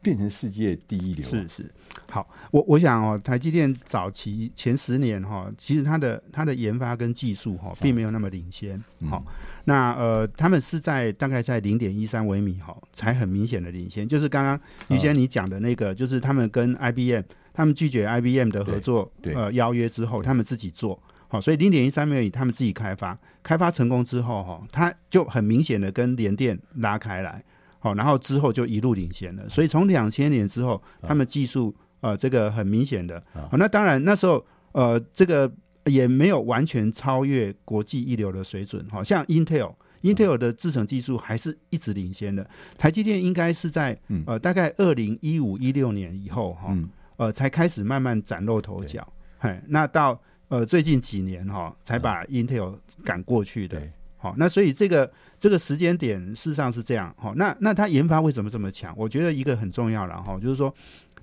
[0.00, 1.30] 变成世界第一流啊？
[1.30, 1.70] 是是，
[2.08, 9.22] 好，我我想哦，台积电早期前十年哈，其实它的它的研发跟技术哈，并没有那么领先，好。
[9.26, 9.32] 嗯
[9.64, 14.08] 那呃，他们是在大概在零点一三微米哈，才很明显的领先。
[14.08, 17.22] 就是刚刚于先你讲的那个，就是他们跟 IBM，
[17.52, 20.98] 他们拒绝 IBM 的合作呃邀约之后，他们自己做。
[21.28, 27.44] 好，所以零点一三微米他们自己开发，开发成功之后哈，他就很明显的跟联电拉开来，
[27.78, 29.48] 好，然后之后就一路领先了。
[29.48, 35.50] 所以从两千年之后，他们技术呃这个很明显的，好，那当然那时候呃这个。
[35.84, 42.46] 也没有完全超越国际一流的水准，好像 Intel，Intel 的制程技术还是一直领先的。
[42.76, 46.76] 台积电应该是在呃大概二零一五一六年以后哈，
[47.16, 49.10] 呃才开始慢慢崭露头角。
[49.38, 53.80] 嘿，那到呃最近几年哈，才把 Intel 赶过去的。
[54.18, 57.14] 好，那所以这个这个时间点事实上是这样。
[57.18, 58.94] 好，那那他研发为什么这么强？
[58.96, 60.74] 我觉得一个很重要了哈，就是说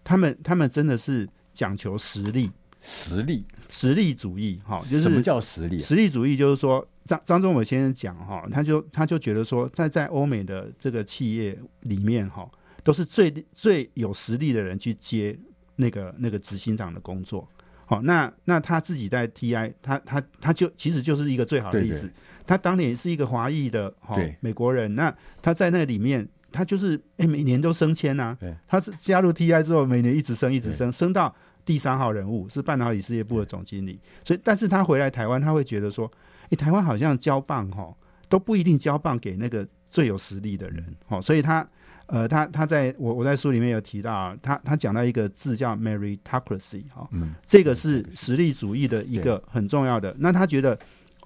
[0.03, 2.51] 他们他们真的是讲求实力。
[2.88, 5.80] 实力，实力主义，哈，就是什么叫实力？
[5.80, 12.47] 实力主义就是说，张张忠伟先生讲，哈，他就他就觉得说，在在欧美的这个企业里面，哈，
[12.84, 15.36] 都是最最有实力的人去接
[15.78, 17.49] 那个那个执行长的工作，
[17.88, 22.01] 好，那那他自己在 TI，他他他就其实就是一个最好的例子。
[22.01, 22.13] 对对，
[22.46, 28.38] 他当年是一个华裔的哈美国人，那他在那里面，他就是哎每年都升迁啊，
[28.68, 31.34] 他是加入 TI 之后，每年一直升一直升，升到。
[31.66, 36.06] 第三号人物是半导体事业部的总经理，所以，但是他回来台湾，他会觉得说，
[36.50, 37.91] 诶，台湾好像交棒哈
[38.30, 41.68] 都不一定交棒给那个最有实力的人，哦，所以他，
[42.06, 47.10] 呃，他他在我我在书里面有提到，他他讲到一个字叫 meritocracy 哈，
[47.48, 50.16] 这个是实力主义的一个很重要的。
[50.20, 50.78] 那他觉得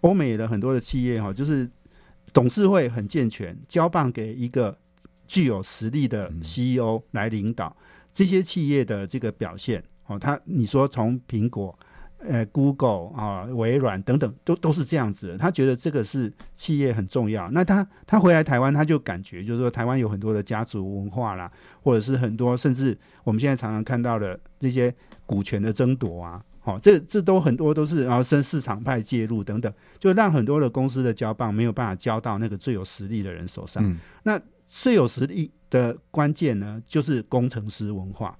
[0.02, 1.70] 欧美的很多的企业哈，就是
[2.32, 4.78] 董事会很健全，交棒给一个
[5.28, 7.76] 具有实力的 CEO 来领导
[8.14, 9.84] 这些企业的这个表现。
[10.08, 11.78] 哦，他你说从苹果、
[12.18, 15.38] 呃，Google 啊、微软等等，都都是这样子的。
[15.38, 17.50] 他觉得这个是企业很重要。
[17.52, 21.52] 那他他回来台湾，他就感觉就是说，台湾有很多的家族文化啦，
[21.84, 24.94] 或者是很多甚至我们现在常常看到的这些
[25.28, 33.84] 股权的争夺啊，好、哦，这这都很多都是然后生市场派介入等等，就让很多的公司的交棒没有办法交到那个最有实力的人手上。
[33.84, 38.38] 嗯、那最有实力的关键呢，就是工程师文化。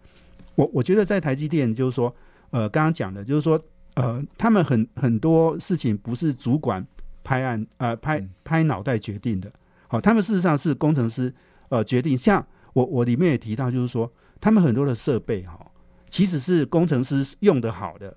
[0.56, 2.14] 我我觉得在台积电，就是说，
[2.50, 3.60] 呃，刚刚讲的，就是说，
[3.96, 6.86] 呃，他们很很多事情不是主管
[7.24, 9.50] 拍案，呃，拍拍脑袋决定的，
[9.88, 11.34] 好，他们事实上是工程师，
[11.70, 12.18] 呃，决定。
[12.18, 14.12] 像我我里面也提到，就是说，
[14.42, 15.66] 他们很多的设备，哈，
[16.10, 18.16] 其实是工程师用得好的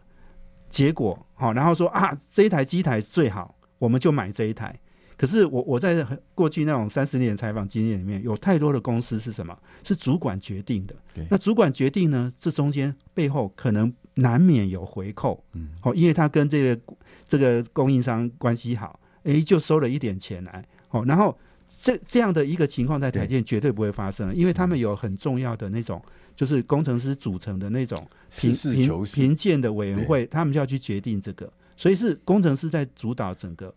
[0.69, 4.79] 结果，好，然后说啊，这一台机台最好，我们就买这一台。
[5.15, 9.57] 可是我我在过去那种三十年采访经验里面，有太多的公司是什么？
[9.85, 10.97] 是主管决定的。
[11.31, 12.33] 那主管决定呢？
[12.37, 15.45] 这中间背后可能难免有回扣。
[15.53, 16.97] 嗯，好，因为他跟这个
[17.29, 20.65] 这个供应商关系好，诶，就收了一点钱来。
[20.89, 21.39] 好，然后
[21.69, 26.03] 这这样的一个情况在台积电绝对不会发生，因为他们有很重要的那种，
[26.35, 27.99] 就是工程师组成的那种
[28.37, 33.75] 评评评鉴的委员会，他们就要去决定这个，所以是工程师在主导整个。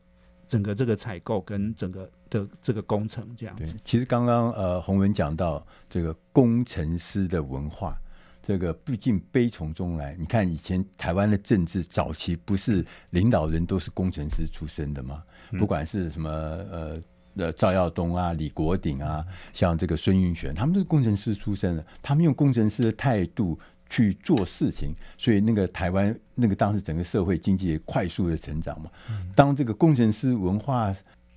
[0.47, 7.97] 整个这个采购跟整个的这个工程这样子，其实刚刚呃洪文讲到这个工程师的文化，
[8.43, 10.15] 这个毕竟悲从中来。
[10.19, 15.23] 你看以前台湾的政治早期不是领导人都是工程师出身的吗？
[15.57, 17.01] 不管是什么呃
[17.35, 23.59] 呃赵耀东啊、李国鼎啊，像这个孙运璇，他们都是工程师出身的，他们用工程师的态度。
[23.87, 28.89] 去做事情，所以那个台湾那个当时整个社会经济快速的成长嘛。
[29.35, 30.93] 当这个工程师文化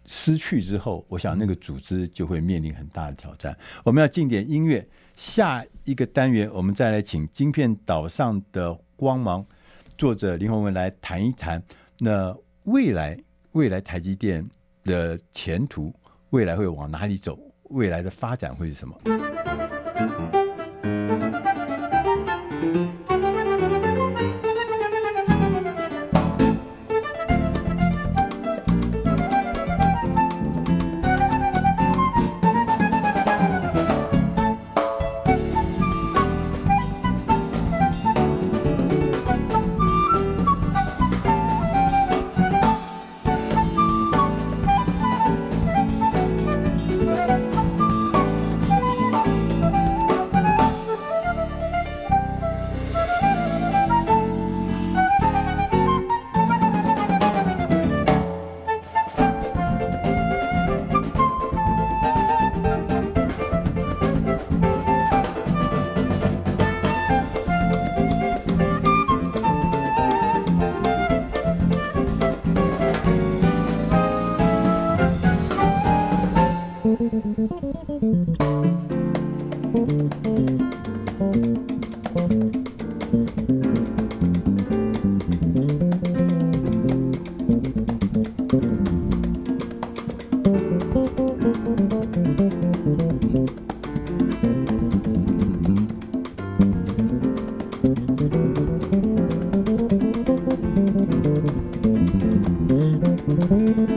[0.06, 3.54] 失去之后，我想那个组织就会面临很大的挑战。
[3.84, 4.84] 我们要进点音乐，
[5.14, 9.44] 下一个单元我们再来请晶片岛上的光芒
[9.98, 11.62] 作者林宏文来谈一谈，
[11.98, 12.34] 那
[12.64, 13.16] 未来
[13.52, 14.48] 未来台积电
[14.88, 15.94] 的前途，
[16.30, 17.38] 未来会往哪里走？
[17.64, 18.98] 未来的发展会是什么？
[103.28, 103.87] 欢迎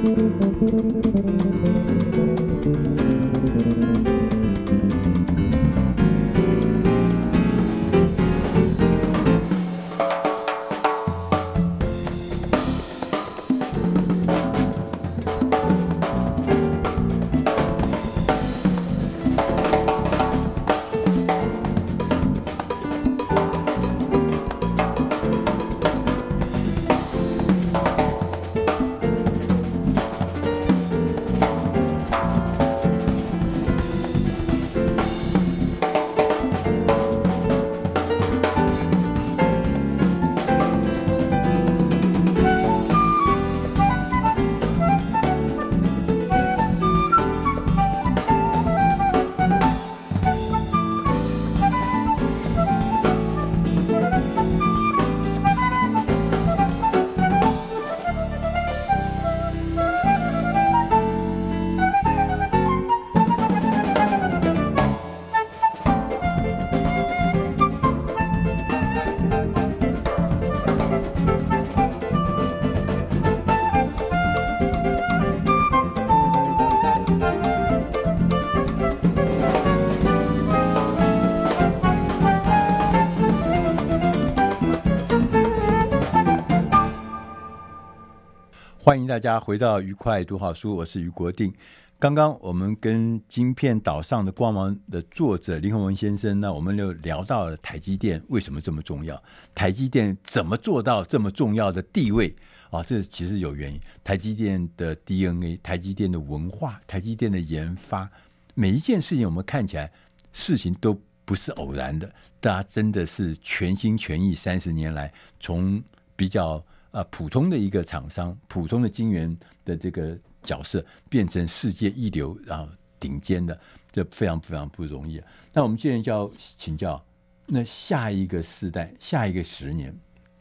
[89.11, 91.53] 大家回到愉快读好书，我是于国定。
[91.99, 99.21] 刚刚我们跟晶片岛上的光芒的作者林宏文先生呢，我们就聊到了台积电为什么这么重要，
[99.53, 102.33] 台积电怎么做到这么重要的地位
[102.69, 102.81] 啊？
[102.81, 108.09] 这其实有原因，台积电的 DNA，台积电的文化，台积电的研发，
[108.53, 109.91] 每一件事情我们看起来
[110.31, 112.09] 事情都不是偶然的，
[112.39, 115.83] 大家真的是全心全意，三十年来从
[116.15, 116.63] 比较。
[116.91, 122.67] 啊，普通的一个厂商，普通的晶圆的这个角色，变成世界一流，然后
[122.99, 123.57] 顶尖的，
[123.91, 125.21] 这非常非常不容易。
[125.53, 127.01] 那我们现在就要请教，
[127.47, 129.97] 那下一个世代，下一个十年，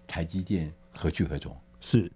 [0.08, 1.56] 台积电何去何从？
[1.80, 2.10] 是，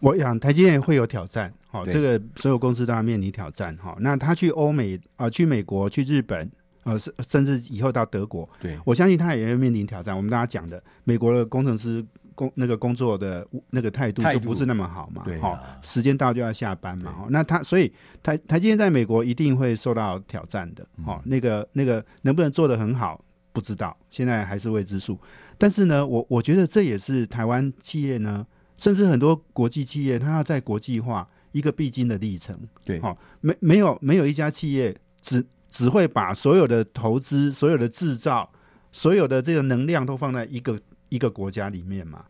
[0.00, 3.94] 我想台积电会有挑战，好，这个所有公司都要面临挑战，哈。
[4.00, 6.50] 那他去欧美啊，去美国，去日本，
[6.84, 10.16] 呃，甚甚至以后到德国，对，我相信他也会面临挑战。
[10.16, 12.02] 我们大家讲的，美国的工程师。
[12.34, 25.18] 工那个工作的那个态度就不是那么好嘛，好、啊，时间到就要下班嘛，那他所以台台积电在美国一定会受到挑战的，好、嗯，那个那个能不能做得很好不知道，现在还是未知数。
[25.56, 28.44] 但是呢，我我觉得这也是台湾企业呢，
[28.76, 32.58] 甚至很多国际企业，它要在国际化一个必经的历程。
[32.84, 38.50] 对，好，没没有没有一家企业只只会把所有的投资、所有的制造、
[38.90, 40.80] 所有的这个能量都放在一个。
[41.14, 42.24] 一个国家里面嘛，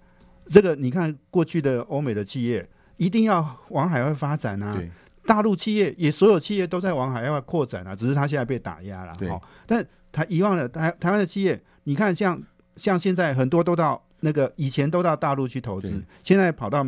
[0.47, 2.69] 这个你看过去的欧美的企业
[2.99, 4.79] 一定要往海外发展啊，
[5.27, 9.17] 大陆企业也所有企业都在往海外扩展啊，只是它现在被打压了。
[9.31, 12.41] 哦，但台遗忘了台台湾的企业，你看像
[12.77, 16.87] 像现在很多都到那个以前都到大陆去投资，现在跑到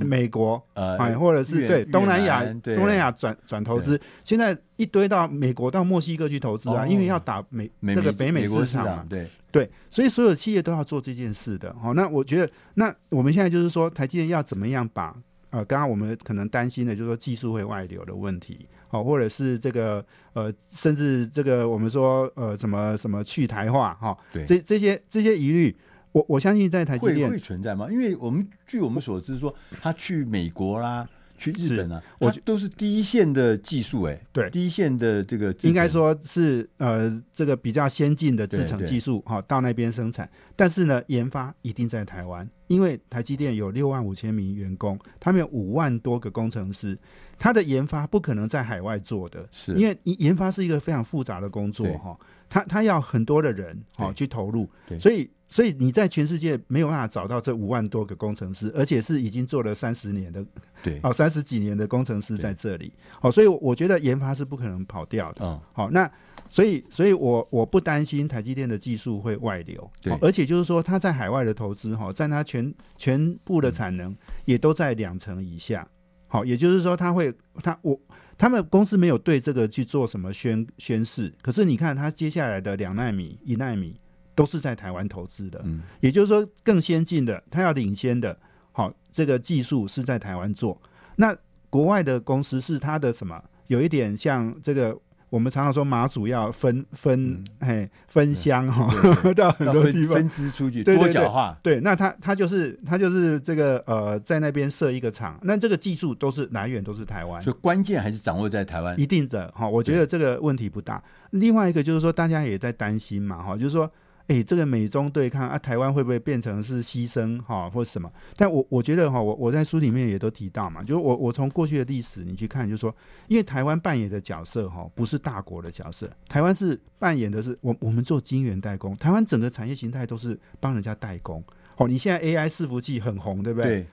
[0.00, 9.26] 美国，呃，哎，或者是对东南亚，东南亚转转投资，现在一堆到美国到墨西哥去投资啊，因为要打美那个北美市场嘛，对。
[9.50, 11.74] 对，所以所有企业都要做这件事的。
[11.80, 15.16] 好，那我觉得，那我们现在就是说，台积电要怎么样把
[15.48, 25.74] 呃，刚刚我们可能担心的，就是说技术会外流的问题，好，或者是这个呃，甚至这个我们说呃，什么什么去台化哈，对，这这些这些疑虑。
[26.12, 27.88] 我我相信在台积电会会存在吗？
[27.90, 31.06] 因为我们据我们所知说，他去美国啦，
[31.36, 40.28] 去日本啊，我都是第一线的技术，哎，对，第一线的这个应该说是呃这个比较先进的制程技术哈，到那边生产。
[40.56, 46.98] 但是呢，研发一定在台湾，因为台积电有六万五千名员工，他们有五万多个工程师，
[47.38, 55.30] 他的研发不可能在海外做的，是因为研发是一个非常复杂的工作哈，他他要很多的人哈去投入，所以。
[55.48, 60.44] 所以你在全世界没有办法找到这五万多个工程师，而且是已经做了三十年的，
[60.82, 66.08] 对，哦，三十几年的工程师在这里，好，所以我觉得研发是不可能跑掉的，嗯，好，那
[66.50, 75.88] 所以，所以我我不担心台积电的技术会外流，对，而且就是说他在海外的投资，哈，占他全全部的产能也都在两成以下，
[76.26, 77.98] 好，也就是说他会他我
[78.36, 83.98] 他们公司没有对这个去做什么宣宣示，可是你看他接下来的两纳米、一纳米。
[84.38, 88.38] 都是在台湾投资的，嗯，也就是说更先进的，它要领先的，
[88.70, 90.80] 好，这个技术是在台湾做。
[91.16, 91.36] 那
[91.68, 93.42] 国外的公司是它的什么？
[93.66, 94.96] 有一点像这个，
[95.28, 98.88] 我们常常说马祖要分分，哎、嗯，分乡哈，
[99.34, 101.58] 到很多地方分支出去，多角化。
[101.60, 108.94] 对，那他他就是他就是这个呃，在那边设一个厂，那这个技术都是来源都是台湾，所以关键还是掌握在台湾。
[109.00, 111.02] 一定的哈，我觉得这个问题不大。
[111.30, 113.90] 另外一个就是说，大家也在担心嘛，哈，就是说。
[114.28, 118.12] 哎、这个美中对抗啊，台湾会不会变成是牺牲哈，或什么？
[118.36, 122.94] 但我我觉得哈，我我在书里面也都提到嘛，就是我我从过去的历史你去看，就是说，
[123.26, 131.42] 因为台湾扮演的角色哈，不是大国的角色，台湾是扮演的是我我们做晶圆代工，台湾整个产业形态都是帮人家代工。
[131.76, 133.62] 哦，你现在 AI 伺服器很红，对不？
[133.62, 133.86] 对。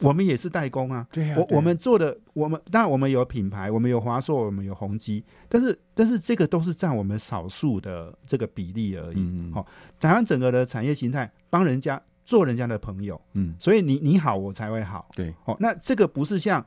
[0.00, 9.16] 我们也是代工啊，对啊，我我们做的，我们当然我们有品牌，我们有华硕，我们有宏基，但是但是这个都是占我们少数的这个比例而已。
[9.18, 9.66] 嗯好、
[9.98, 15.08] 台湾整个的产业形态，帮人家做人家的朋友，嗯，所以你你好，我才会好。
[15.14, 16.64] 对，哦，那这个不是像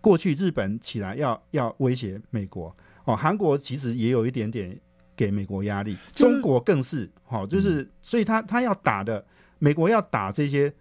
[0.00, 2.74] 过去日本起来要要威胁美国，
[3.04, 4.78] 哦，韩国其实也有一点点
[5.14, 9.22] 给美国压力，就是、中国更是，好、哦，就是、嗯、所以他他要打的，
[9.58, 10.72] 美国要打这些。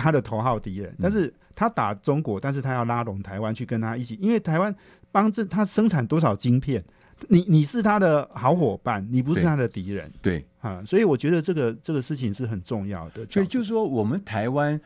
[0.00, 4.72] 他的头号敌人，但是他打中国，但是他要拉拢台湾去跟他一起，因为台湾
[5.10, 6.80] 帮着他生产多少晶片，
[7.26, 13.26] 你你是他的好伙伴，你不是他的敌人，对啊，所以我觉得这个这个事情是很重要的。
[13.28, 14.80] 所以就是说，我们台湾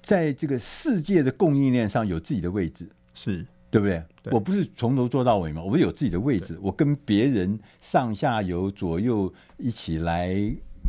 [0.00, 4.02] 在这个世界的供应链上有自己的位置，是对不对？
[4.22, 10.34] 对，我不是从头做到尾嘛，我有自己的位置，我跟别人上下游左右一起来。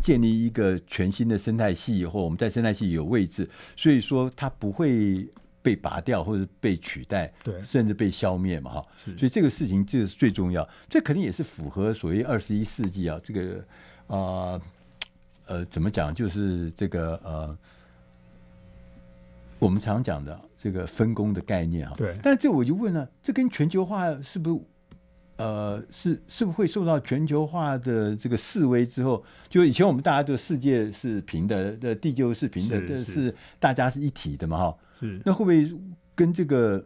[0.02, 5.28] 建立一个全新的生态系以后，我们在生态系有位置，所以说它不会
[5.62, 8.86] 被拔掉或者被取代，对，甚至被消灭嘛，哈。
[9.18, 13.58] 所以这个事情就是最重要，这肯定也是符合所谓二十一世纪啊，这个
[14.08, 14.62] 啊呃，
[15.48, 17.58] 呃怎么讲，就是这个呃
[19.60, 21.94] 我们常讲的这个分工的概念啊。
[21.98, 22.18] 对。
[22.24, 24.60] 但这我就问了，这跟全球化是不是？
[25.40, 34.78] 呃，是是不是会受到全球化的这个示威之后，就以前我们大家就世界是平的，的地球是平的，是，是，是大家是一体的嘛，哈。
[35.00, 35.22] 是。
[35.24, 35.82] 那会不会
[36.14, 36.86] 跟这个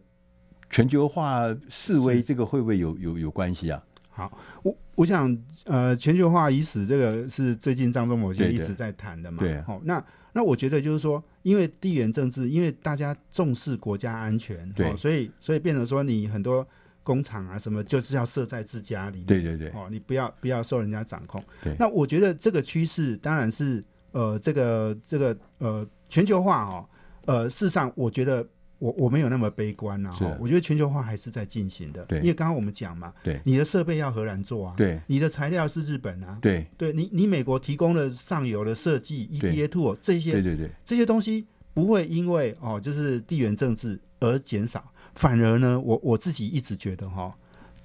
[0.69, 3.83] 全球化示威这个会不会有有有关系啊？
[4.11, 4.31] 好，
[4.61, 5.35] 我我想，
[5.65, 9.39] 呃，全球化已死这个是最近张忠谋先生一直在谈的嘛。
[9.39, 9.61] 对，对。
[9.63, 16.63] 好，那那我觉得就是说，因为地缘政治，因为大家重视国家安全，对，所以所以变成说你很多。
[17.03, 19.25] 工厂啊，什么就是要设在自家里面。
[19.25, 21.43] 对对对，哦，你不要不要受人家掌控。
[21.61, 26.89] 对，那我觉得这个趋势当然是呃，这个这个呃，全球化哦，
[27.25, 28.47] 呃，事实上我觉得
[28.79, 30.11] 我我没有那么悲观啊。
[30.11, 32.05] 哈，我觉得全球化还是在进行的。
[32.05, 44.92] 对，因为刚刚我们讲嘛，对，你的设备要荷兰做啊，对，你的材料是日本啊，对，对你你美国提供的上游的设计，EDA tool 这些，对对对，这些东西不会因为哦，就是地缘政治而减少。
[45.15, 47.33] 反而呢，我我自己一直觉得哈，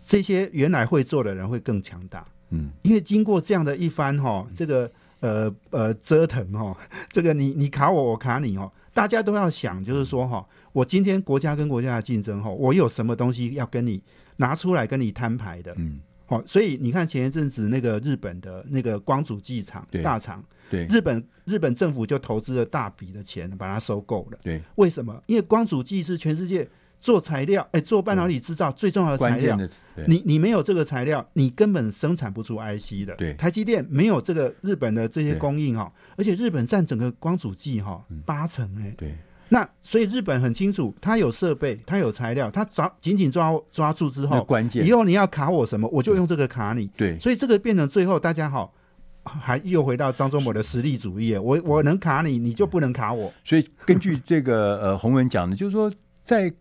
[0.03, 6.77] 这些原来会做的人会更强大，嗯，因为经过这样的一番哈，这个呃呃折腾哈，
[7.11, 14.03] 这个你你卡我我卡你哦，大家都要想就是说哈，我今天国家跟国家的竞争哈，我有什么东西要跟你
[14.37, 24.39] 拿出来跟你摊牌的，嗯，好，所以你看前一阵子那个日本的那个光祖机厂大厂，对，日本日本政府就投资了大笔的钱把它收购了。
[24.43, 25.23] 对，为什么？
[25.27, 26.69] 因为光祖机是全世界
[26.99, 29.59] 做材料，哎，做半导体制造最重要的材料。
[30.07, 33.15] 你你没有这个材料，你根本生产不出 IC 的。
[33.17, 38.95] 对，台积电没有这个日本的这些供应哈，而且日本占整个光祖机哈八成哎。
[38.97, 39.15] 对。
[39.51, 46.87] 那所以日本很清楚，它有设备，它有材料，它抓紧紧抓抓住之后，关键以后你要卡我什么，我就用这个卡你。
[46.99, 48.75] 对，所以这个变成最后大家好，
[49.23, 53.33] 还又回到张忠谋的实力主义，我我能卡你，你就不能卡我。
[53.43, 55.91] 所以根据这个呃洪文讲的，就是说
[56.25, 56.53] 在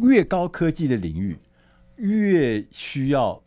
[0.00, 1.36] 越高科技的领域，
[1.96, 3.42] 越需要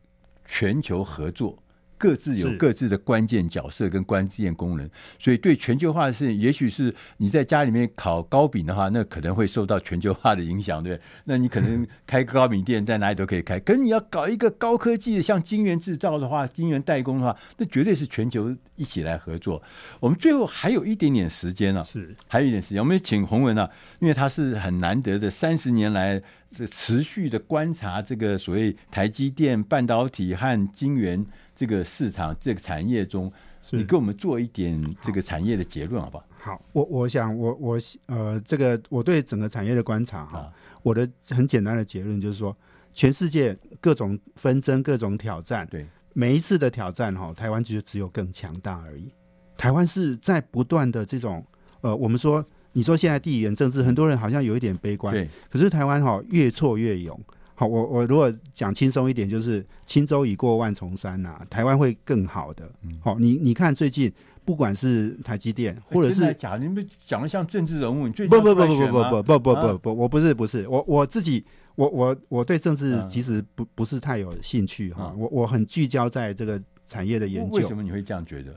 [0.45, 1.57] 全球合作。
[2.05, 4.87] 各自有各自的关键角色跟关键功能，
[5.17, 10.99] 所以对全球化的事情，也许是你在家里面烤糕饼的话，那可能会受到全球化的影响，对？
[11.23, 19.59] 那你可能开个糕饼店在哪里都可以开，可是你要搞一个高科技的，像晶圆制造的话，晶圆代工的话，那绝对是全球一起来合作。
[19.99, 23.67] 我们最后还有一点点时间了，是还有一点时间，我们请洪文啊，
[23.99, 26.21] 因为他是很难得的三十年来
[26.53, 31.25] 这持续的观察这个所谓台积电半导体和晶圆。
[31.55, 33.31] 这个市场这个产业中，
[33.71, 36.25] 你给我们做一点这个产业的结论好不好？
[36.37, 40.51] 好，我我想我我呃，这个我对整个产业的观察哈，
[40.83, 42.55] 我的很简单的结论就是说，
[42.93, 49.11] 全世界各种纷争、各种挑战，对每一次的挑战哈，台湾就只有更强大而已。
[49.57, 51.43] 台湾是在不断的这种
[51.81, 57.19] 呃，我们说你说现在地缘政治，很多人好像有一点悲观，对，可是台湾哈越挫越勇。
[57.57, 62.69] 好，我我如果讲轻松一点，就是轻舟已过万重山呐、啊，台湾会更好的。
[62.99, 64.11] 好，你你看最近
[64.43, 71.45] 不管是台积电，或者是假，你们讲的像政治人物，你最不不不不不不不不不不不，我不是不是我我自己，
[71.75, 77.55] 我我我对政治其实不不是太有兴趣哈，我我很聚焦在这个产业的研究。
[77.55, 78.53] 为什么你会这样觉得？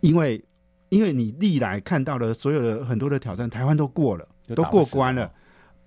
[0.00, 0.42] 因为
[0.88, 5.30] 因为你历来看到的所有的很多的挑战，台湾都过了，都过关了。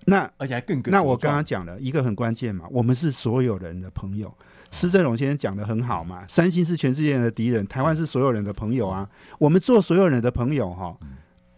[0.05, 4.33] 那而且还更那我刚刚讲了一个很关键嘛，我们是所有人的朋友。
[4.71, 9.07] 施正荣先生讲的很好嘛，三星是全世界的敌人，台湾是所有人的朋友啊。
[9.37, 10.97] 我们做所有人的朋友哈，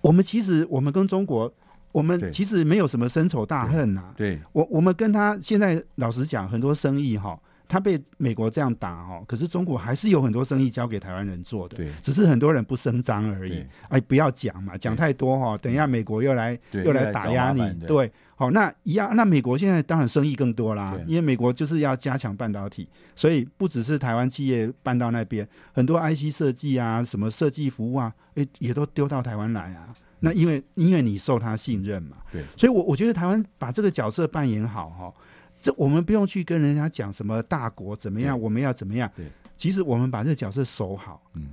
[0.02, 1.54] 我们其实我们跟中国，
[1.92, 4.12] 我们其实没有什么深仇大恨呐。
[4.18, 7.40] 对，我我们跟他现在老实讲，很多生意哈。
[7.66, 13.66] 他被美国这样打哈，可是中国还是有很多生意交给台湾人做的，对，只是很多人不声张而已。
[13.90, 18.12] 哎，不要讲嘛，讲太多哈，等一下美国又来又来打压你，对，
[18.44, 29.96] 好，那一样，那美国现在当然生意更多啦，因为美国就是要加强半导体，所以不只是台湾企业搬到那边，很多 IC 设计啊，什么设计服务啊，哎，也都丢到台湾来啊。
[30.20, 35.14] 那因为因为你受他信任嘛，对，所以我我觉得台湾把这个角色扮演好哈。
[35.62, 39.10] 这我们不用去跟人家讲什么大国怎么样，我们要怎么样？
[39.16, 39.26] 对，
[39.56, 41.52] 其实我们把这个角色守好，嗯，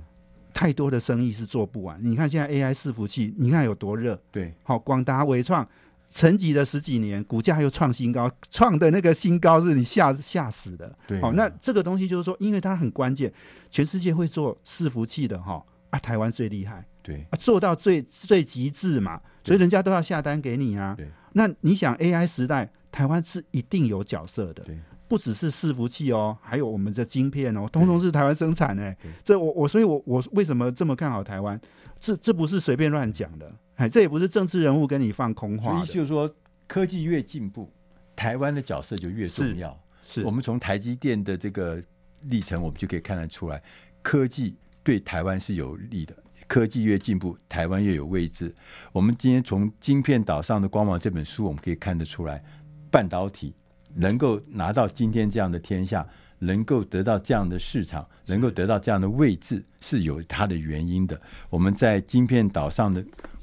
[0.53, 1.97] 太多的生意是做不完。
[2.03, 4.21] 你看现在 AI 伺服器，你看有多热？
[4.29, 5.65] 对，好，广达、伟创
[6.11, 10.93] 沉寂了十几年，股价又创新高，创的那个新高是你吓吓死的。
[11.07, 13.31] 对，好，那这个东西就是说，因为它很关键，
[13.69, 20.93] 全世界会做伺服器的哈啊，台湾最厉害，对，啊，做到最最极致嘛，所以人家都要下单给你啊。
[20.97, 22.69] 对，那你想 AI 时代？
[22.91, 28.93] 台湾是一定有角色的，对不只是伺服器哦，还有我们的晶片哦，通通是台湾生产的。
[29.23, 31.57] 这我我所以我，我我为什么这么看好台湾？
[32.01, 33.49] 这这不是随便乱讲的，
[33.81, 35.83] 哎，这也不是政治人物跟你放空话。
[35.83, 36.31] 所以就是说，
[36.67, 37.67] 科技越进步，
[38.15, 39.75] 台湾的角色就越重要。
[40.03, 41.81] 是，是我们从台积电的这个
[42.25, 43.59] 历程，我们就可以看得出来，
[44.03, 46.15] 科技对台湾是有利的。
[46.47, 48.53] 科技越进步，台湾越有位置。
[48.91, 52.43] 我们今天从《晶片岛上的光芒》这本书，我们可以看得出来。
[52.91, 53.55] 半导体
[53.95, 56.05] 能够拿到今天这样的天下，
[56.39, 61.17] 能够得到这样的市场，能够得到这样的位置，是有它的原因的。
[61.49, 63.01] 我们在《晶片岛上的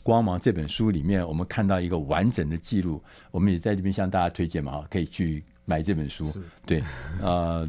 [0.08, 2.98] 光芒》这本书里面，我们看到一个完整的记录。
[3.30, 6.24] 我们也在这边向大家推荐嘛，可以去买这本书。
[6.64, 6.82] 对，
[7.20, 7.68] 呃，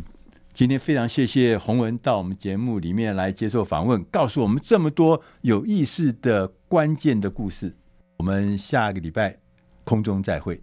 [0.53, 7.75] 今天非常谢谢洪文到我们节目里面来接受访问，告诉我们这么多有意思的关键的故事。
[8.15, 9.37] 我们下个礼拜
[9.83, 10.61] 空中再会。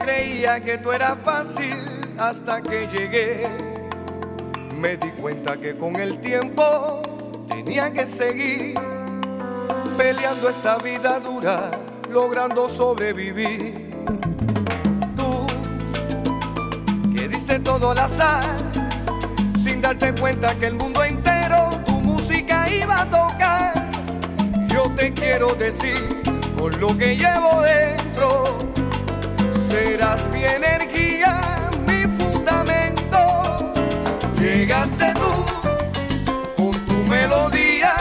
[0.00, 1.76] creía que tú eras fácil
[2.18, 3.48] hasta que llegué.
[4.80, 7.02] Me di cuenta que con el tiempo
[7.48, 8.74] tenía que seguir
[9.96, 11.70] peleando esta vida dura,
[12.10, 13.90] logrando sobrevivir.
[15.16, 15.46] Tú,
[17.14, 18.44] que diste todo al azar,
[19.62, 23.90] sin darte cuenta que el mundo entero tu música iba a tocar.
[24.68, 26.22] Yo te quiero decir,
[26.56, 28.69] por lo que llevo dentro
[29.70, 31.40] serás mi energía,
[31.86, 33.72] mi fundamento.
[34.38, 35.32] Llegaste tú
[36.56, 37.94] con tu melodía,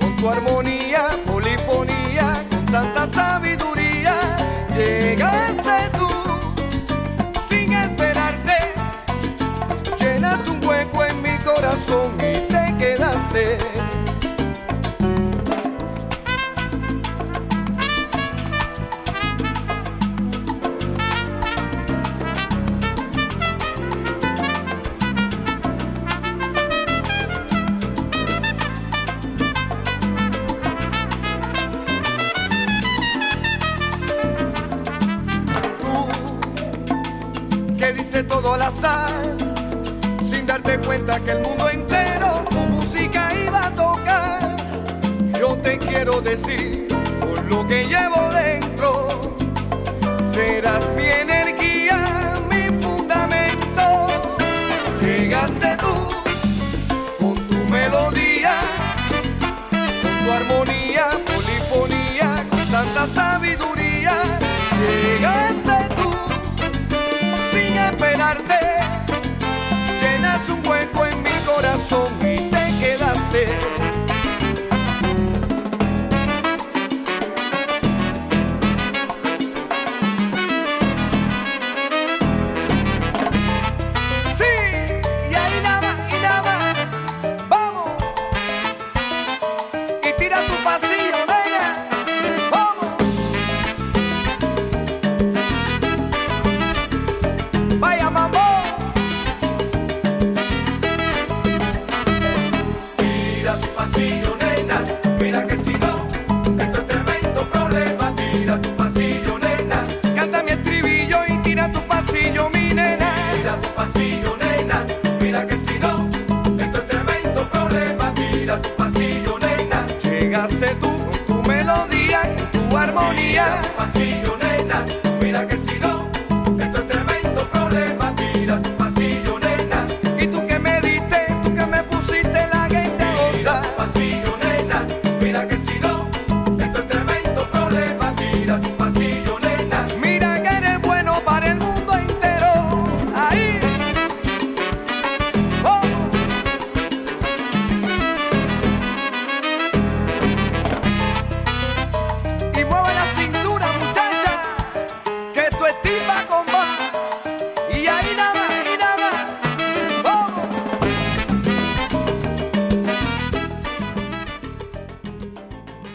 [0.00, 3.71] con tu armonía, polifonía, con tanta sabiduría.